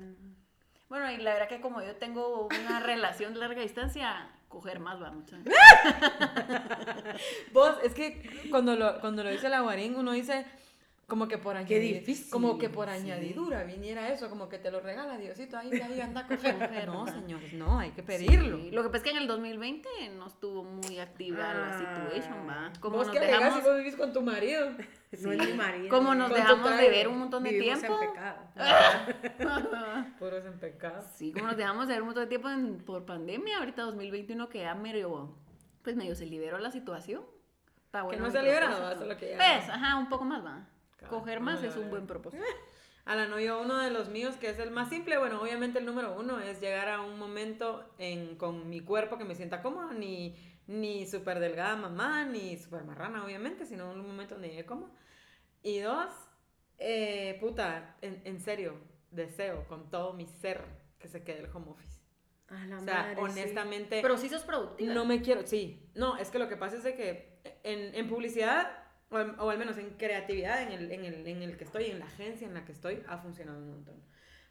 [0.89, 5.01] Bueno, y la verdad que como yo tengo una relación de larga distancia, coger más
[5.01, 5.35] va mucho.
[7.53, 10.45] Vos, es que cuando lo, cuando lo dice la Guarín, uno dice
[11.07, 12.95] como que por añadidura, difícil, como que por sí.
[12.95, 16.57] añadidura viniera eso, como que te lo regala Diosito, ahí, ahí anda a coger.
[16.85, 18.57] No, señores, no, hay que pedirlo.
[18.57, 19.87] Sí, Lo que pasa es que en el 2020
[20.17, 21.79] no estuvo muy activa la Ah.
[21.79, 22.73] situation, va.
[22.81, 24.67] Como Vos nos que dejamos, si vos vivís con tu marido.
[25.21, 25.87] No es mi marido.
[25.87, 27.97] como nos Con dejamos de ver un montón de Vivimos tiempo.
[28.03, 28.37] en pecado.
[30.19, 31.05] Puros en pecado.
[31.15, 34.49] Sí, como nos dejamos de ver un montón de tiempo en- por pandemia, ahorita 2021
[34.49, 35.33] que ya medio,
[35.83, 37.23] pues medio se liberó la situación.
[37.85, 40.25] Está Que bueno no se ha liberado, hasta lo que ya- Pues, ajá, un poco
[40.25, 40.67] más va.
[41.09, 42.43] Coger más es un buen propósito.
[43.05, 45.85] Alan, no, yo uno de los míos, que es el más simple, bueno, obviamente el
[45.85, 49.93] número uno es llegar a un momento en, con mi cuerpo que me sienta cómoda,
[49.93, 50.35] ni,
[50.67, 54.91] ni súper delgada mamá, ni súper marrana, obviamente, sino un momento donde llegue cómoda.
[55.63, 56.11] Y dos,
[56.79, 58.75] eh, puta, en, en serio,
[59.11, 60.65] deseo con todo mi ser
[60.99, 62.01] que se quede el home office.
[62.49, 63.21] A la O sea, madre, sí.
[63.21, 64.93] honestamente, Pero sí sos productiva.
[64.93, 68.07] no me quiero, sí, no, es que lo que pasa es de que en, en
[68.09, 68.69] publicidad,
[69.09, 71.99] o, o al menos en creatividad, en el, en, el, en el que estoy, en
[71.99, 74.01] la agencia en la que estoy, ha funcionado un montón.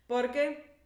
[0.07, 0.77] Porque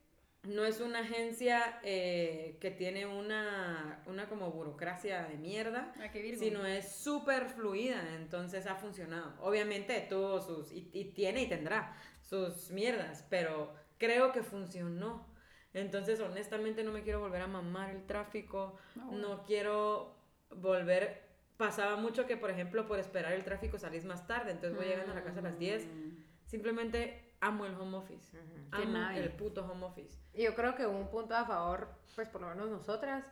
[0.43, 6.65] no es una agencia eh, que tiene una, una como burocracia de mierda, Ah, sino
[6.67, 9.35] es súper fluida, entonces ha funcionado.
[9.41, 15.29] Obviamente tuvo sus, y, y tiene y tendrá sus mierdas, pero creo que funcionó.
[15.75, 18.77] Entonces, honestamente, no me quiero volver a mamar el tráfico,
[19.11, 20.17] no quiero
[20.57, 21.30] volver...
[21.61, 25.13] Pasaba mucho que, por ejemplo, por esperar el tráfico salís más tarde, entonces voy llegando
[25.13, 25.85] a la casa a las 10.
[25.85, 26.25] Mm.
[26.47, 28.35] Simplemente amo el home office.
[28.75, 30.19] Qué Amo el puto home office.
[30.33, 33.27] Y Yo creo que un punto a favor, pues por lo menos nosotras,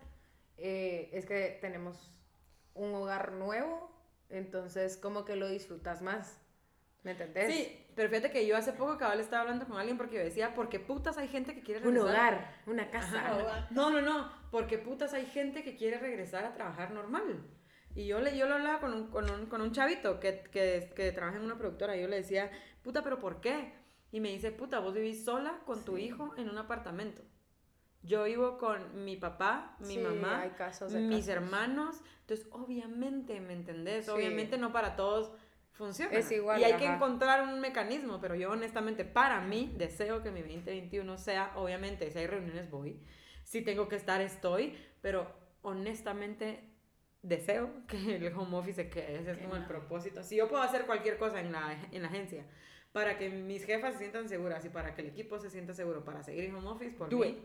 [0.58, 2.12] eh, es que tenemos
[2.74, 3.90] un hogar nuevo,
[4.28, 6.38] entonces como que lo disfrutas más.
[7.04, 7.54] ¿Me entendés?
[7.54, 10.52] Sí, pero fíjate que yo hace poco cabal estaba hablando con alguien porque yo decía,
[10.54, 12.34] ¿por qué putas hay gente que quiere Un regresar?
[12.34, 13.26] hogar, una casa.
[13.26, 13.68] Ajá.
[13.70, 17.42] No, no, no, porque putas hay gente que quiere regresar a trabajar normal.
[17.98, 20.92] Y yo, le, yo lo hablaba con un, con un, con un chavito que, que,
[20.94, 21.96] que trabaja en una productora.
[21.96, 22.48] Y yo le decía,
[22.82, 23.72] puta, ¿pero por qué?
[24.12, 27.22] Y me dice, puta, vos vivís sola con tu hijo en un apartamento.
[28.02, 31.28] Yo vivo con mi papá, mi Sí, mamá, hay casos mis casos.
[31.28, 31.96] hermanos.
[32.20, 34.04] Entonces, obviamente, ¿me entendés?
[34.04, 34.10] Sí.
[34.12, 35.32] Obviamente no para todos
[35.72, 36.12] funciona.
[36.16, 36.94] Es igual, Y hay que ajá.
[36.94, 42.18] encontrar un mecanismo, pero yo honestamente, para mí, deseo que mi 2021 sea, obviamente, si
[42.18, 43.02] hay reuniones voy,
[43.42, 45.32] si tengo que estar estoy, pero
[45.62, 46.67] honestamente
[47.22, 50.22] deseo que el home office se quede, ese es como el propósito.
[50.22, 52.44] Si yo puedo hacer cualquier cosa en la, en la agencia
[52.92, 56.04] para que mis jefas se sientan seguras y para que el equipo se sienta seguro
[56.04, 57.38] para seguir en home office, por Do mí, it.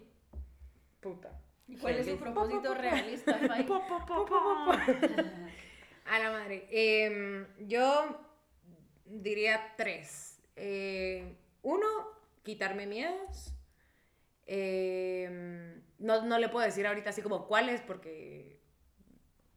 [1.02, 1.40] puta.
[1.68, 3.66] ¿Y cuál es su propósito realista, Fai?
[3.66, 4.72] Po, po, po, po.
[6.06, 6.68] A la madre.
[6.70, 8.20] Em, yo
[9.06, 10.42] diría tres.
[10.56, 11.88] Eh, uno,
[12.44, 13.54] quitarme miedos.
[14.46, 18.60] Em, no, no le puedo decir ahorita así como cuáles porque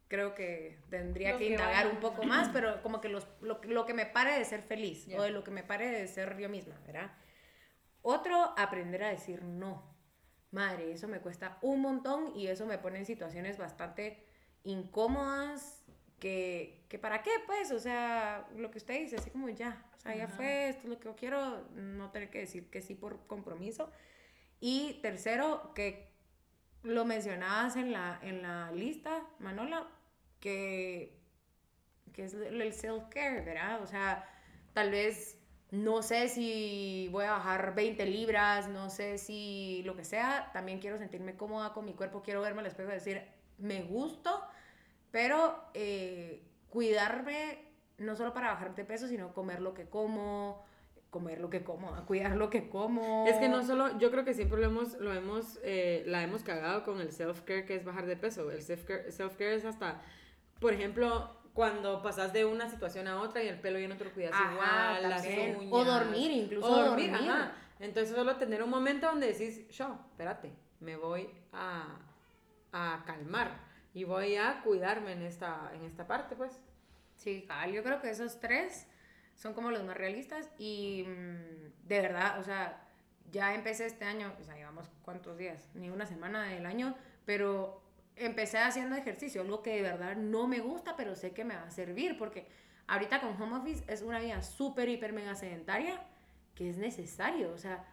[0.09, 3.87] creo que tendría que que indagar un poco más, pero como que los- lo, lo
[3.87, 5.19] que me pare de ser feliz Ya.
[5.19, 7.11] o de lo que me pare de ser yo misma, ¿verdad?
[8.03, 9.95] Otro, aprender a decir no.
[10.53, 14.25] Madre, eso me cuesta un montón y eso me pone en situaciones bastante
[14.65, 15.83] incómodas.
[16.21, 20.01] Que, que para qué, pues, o sea, lo que usted dice, así como ya, o
[20.01, 20.35] sea, ya Ajá.
[20.37, 23.91] fue, esto es lo que yo quiero, no tener que decir que sí por compromiso.
[24.59, 26.15] Y tercero, que
[26.83, 29.87] lo mencionabas en la, en la lista, Manola,
[30.47, 31.19] que,
[32.13, 33.83] que es el el self-care, ¿verdad?
[33.83, 34.25] O sea,
[34.75, 35.41] tal vez
[35.73, 40.79] no sé si voy a bajar 20 libras, no sé si lo que sea, también
[40.79, 43.23] quiero sentirme cómoda con mi cuerpo, quiero verme al espejo y decir,
[43.59, 44.41] me gusto,
[45.11, 47.67] pero eh, cuidarme
[47.99, 50.65] no solo para bajar de peso, sino comer lo que como,
[51.11, 53.27] comer lo que como, cuidar lo que como.
[53.27, 56.45] Es que no solo, yo creo que siempre lo hemos, lo hemos, eh, la hemos
[56.45, 58.53] cagado con el self-care que es bajar de peso.
[58.53, 60.01] El self-care self-care es hasta,
[60.61, 64.05] por ejemplo, cuando pasas de una situación a otra y el pelo ya no te
[64.05, 65.57] lo cuidas Ajá, igual, las también.
[65.57, 65.73] uñas.
[65.73, 67.31] O dormir, incluso O dormir, dormir.
[67.31, 67.53] ajá.
[67.81, 71.99] Entonces solo tener un momento donde decís, yo, espérate, me voy a,
[72.73, 73.51] a calmar
[73.95, 76.59] y voy a cuidarme en esta, en esta parte, pues.
[77.17, 78.87] Sí, yo creo que esos tres
[79.35, 82.83] son como los más realistas y mm, de verdad, o sea,
[83.33, 86.95] ya empecé este año, o sea, llevamos cuántos días, ni una semana del año,
[87.25, 87.83] pero
[88.17, 91.65] empecé haciendo ejercicio, algo que de verdad no me gusta, pero sé que me va
[91.65, 92.47] a servir porque
[92.87, 96.03] ahorita con home office es una vida súper, hiper, mega sedentaria
[96.55, 97.85] que es necesario, o sea,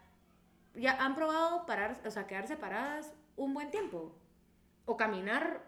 [0.74, 4.18] ya han probado parar, o sea, quedarse paradas un buen tiempo
[4.86, 5.62] o caminar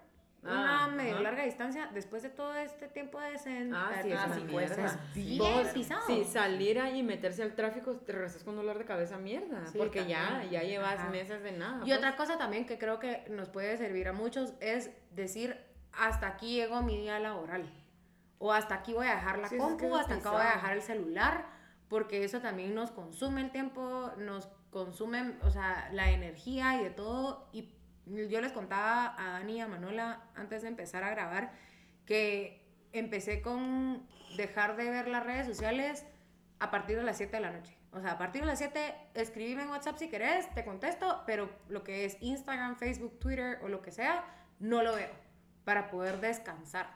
[0.53, 4.11] una Ah, medio larga distancia después de todo este tiempo de Ah, sí, sedentarismo.
[4.13, 4.77] es sí, una cuesta.
[4.77, 4.95] mierda.
[5.09, 6.03] Es bien Vos, pisado.
[6.07, 9.67] Sí, salir ahí y meterse al tráfico, te regresas con dolor de cabeza, mierda.
[9.67, 10.51] Sí, porque ya, también.
[10.51, 11.11] ya llevas Ajá.
[11.11, 11.79] meses de nada.
[11.79, 11.97] Y pues.
[11.99, 15.59] otra cosa también que creo que nos puede servir a muchos es decir,
[15.93, 17.71] hasta aquí llegó mi día laboral.
[18.39, 20.43] O hasta aquí voy a dejar la Sí, eso es que compu, hasta acá voy
[20.43, 21.47] a dejar el celular,
[21.89, 26.91] porque eso también nos consume el tiempo, nos consume, o sea, la energía y de
[26.91, 27.49] todo.
[27.53, 27.63] Y
[28.07, 31.53] yo les contaba a Dani y a Manola antes de empezar a grabar
[32.05, 36.07] que empecé con dejar de ver las redes sociales
[36.59, 37.77] a partir de las 7 de la noche.
[37.93, 41.51] O sea, a partir de las 7, escribime en WhatsApp si querés, te contesto, pero
[41.69, 44.25] lo que es Instagram, Facebook, Twitter o lo que sea,
[44.59, 45.11] no lo veo
[45.65, 46.89] para poder descansar,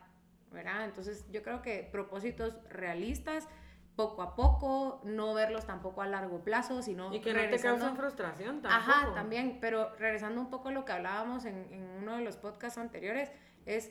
[0.52, 0.84] ¿verdad?
[0.84, 3.48] Entonces yo creo que propósitos realistas,
[3.96, 7.78] poco a poco, no verlos tampoco a largo plazo, sino Y que no te regresando-
[7.80, 8.90] causen frustración tampoco.
[8.92, 12.36] Ajá, también, pero regresando un poco a lo que hablábamos en, en uno de los
[12.36, 13.30] podcasts anteriores,
[13.66, 13.90] es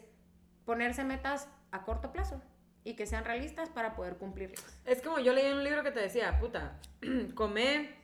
[0.65, 2.41] ponerse metas a corto plazo
[2.83, 4.65] y que sean realistas para poder cumplirlas.
[4.85, 6.79] Es como yo leí en un libro que te decía, puta,
[7.35, 7.95] come,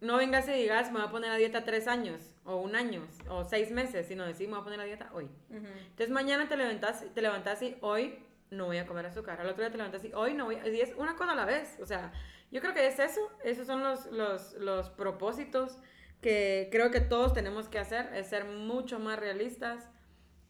[0.00, 3.06] no vengas y digas, me voy a poner a dieta tres años, o un año,
[3.28, 5.28] o seis meses, sino decir, me voy a poner a dieta hoy.
[5.50, 8.18] Entonces mañana te levantas, te levantas y hoy
[8.56, 9.40] no voy a comer azúcar.
[9.40, 10.66] Al otro día te levantas y hoy no voy a...
[10.68, 11.76] Y es una cosa a la vez.
[11.80, 12.12] O sea,
[12.50, 13.20] yo creo que es eso.
[13.42, 15.78] Esos son los, los, los propósitos
[16.20, 18.10] que creo que todos tenemos que hacer.
[18.14, 19.90] Es ser mucho más realistas,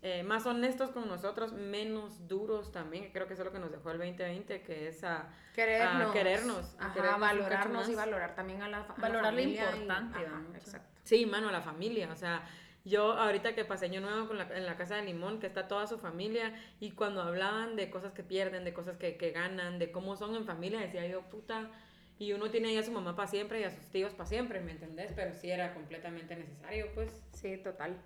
[0.03, 3.11] eh, más honestos con nosotros, menos duros también.
[3.13, 5.31] Creo que eso es lo que nos dejó el 2020, que es a...
[5.55, 6.11] Querernos.
[6.11, 8.95] A querernos, a Ajá, querernos un cacho valorarnos y valorar también a la, a la
[8.97, 10.89] Valorar lo familia y- importante, ajá, exacto.
[11.05, 12.43] Sí, mano, la familia, o sea,
[12.85, 15.99] yo ahorita que pasé año nuevo en la casa de Limón, que está toda su
[15.99, 20.16] familia, y cuando hablaban de cosas que pierden, de cosas que, que ganan, de cómo
[20.16, 21.70] son en familia, decía yo, puta,
[22.18, 24.61] Y uno tiene ahí a su mamá para siempre y a sus tíos para siempre,
[24.61, 25.12] ¿me entendés?
[25.16, 27.11] Pero sí era completamente necesario, pues.
[27.32, 27.97] Sí, total.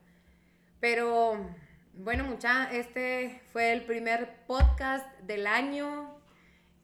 [0.80, 1.36] Pero
[1.92, 6.16] bueno, mucha, este fue el primer podcast del año.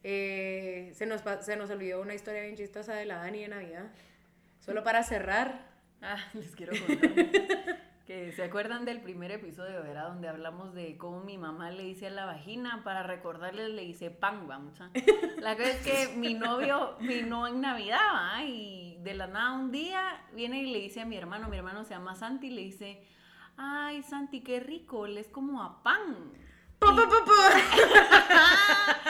[0.02, 3.86] Eh, se, nos, se nos olvidó una historia bien chistosa de la Dani de Navidad.
[4.58, 5.73] Solo para cerrar.
[6.02, 7.10] Ah, les quiero contar.
[8.06, 10.08] que se acuerdan del primer episodio, ¿verdad?
[10.08, 14.10] Donde hablamos de cómo mi mamá le dice a la vagina, para recordarles le dice
[14.10, 14.78] pan, vamos.
[15.38, 18.44] La cosa es que mi novio vino en Navidad, ¿va?
[18.44, 21.84] Y de la nada un día viene y le dice a mi hermano, mi hermano
[21.84, 23.02] se llama Santi, y le dice,
[23.56, 26.32] ay Santi, qué rico, le es como a pan.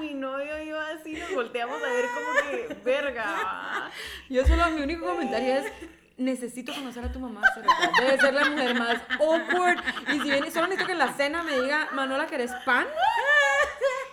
[0.00, 3.90] mi novio iba así, nos volteamos a ver como que, verga.
[4.28, 5.72] Yo solo, mi único comentario es,
[6.16, 7.42] necesito conocer a tu mamá.
[8.00, 9.78] Debe ser la mujer más awkward.
[10.08, 12.86] Y si viene, solo necesito que en la cena me diga, Manola, ¿querés pan?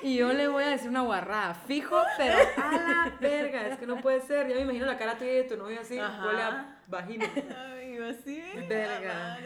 [0.01, 3.87] Y yo le voy a decir una guarrada, fijo, pero a la verga, es que
[3.87, 4.49] no puede ser.
[4.49, 6.25] Ya me imagino la cara tuya de tu novio así, Ajá.
[6.25, 7.29] huele a vagina.
[7.73, 8.43] Ay, así.
[8.67, 9.39] Verga.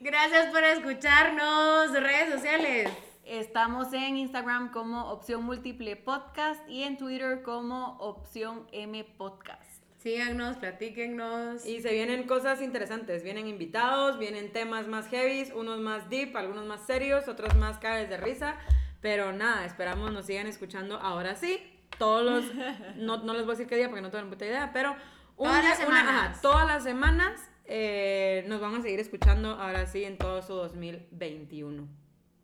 [0.00, 1.92] Gracias por escucharnos.
[1.92, 2.90] Redes sociales.
[3.34, 9.84] Estamos en Instagram como Opción Múltiple Podcast y en Twitter como Opción M Podcast.
[9.98, 11.64] Síganos, platíquennos.
[11.64, 16.66] Y se vienen cosas interesantes, vienen invitados, vienen temas más heavy, unos más deep, algunos
[16.66, 18.56] más serios, otros más caes de risa.
[19.00, 21.60] Pero nada, esperamos nos sigan escuchando ahora sí.
[22.00, 22.52] Todos los,
[22.96, 24.96] no, no les voy a decir qué día porque no tengo ni puta idea, pero
[25.36, 26.00] un Todas día- las una-
[26.30, 30.52] ajá, todas las semanas eh, nos van a seguir escuchando ahora sí en todo su
[30.54, 31.99] 2021.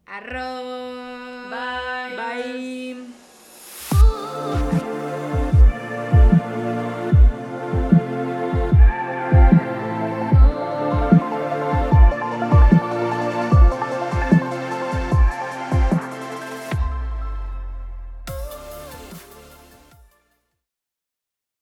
[0.07, 1.51] Arroz.
[1.51, 2.17] Bye.
[2.17, 3.07] Bye.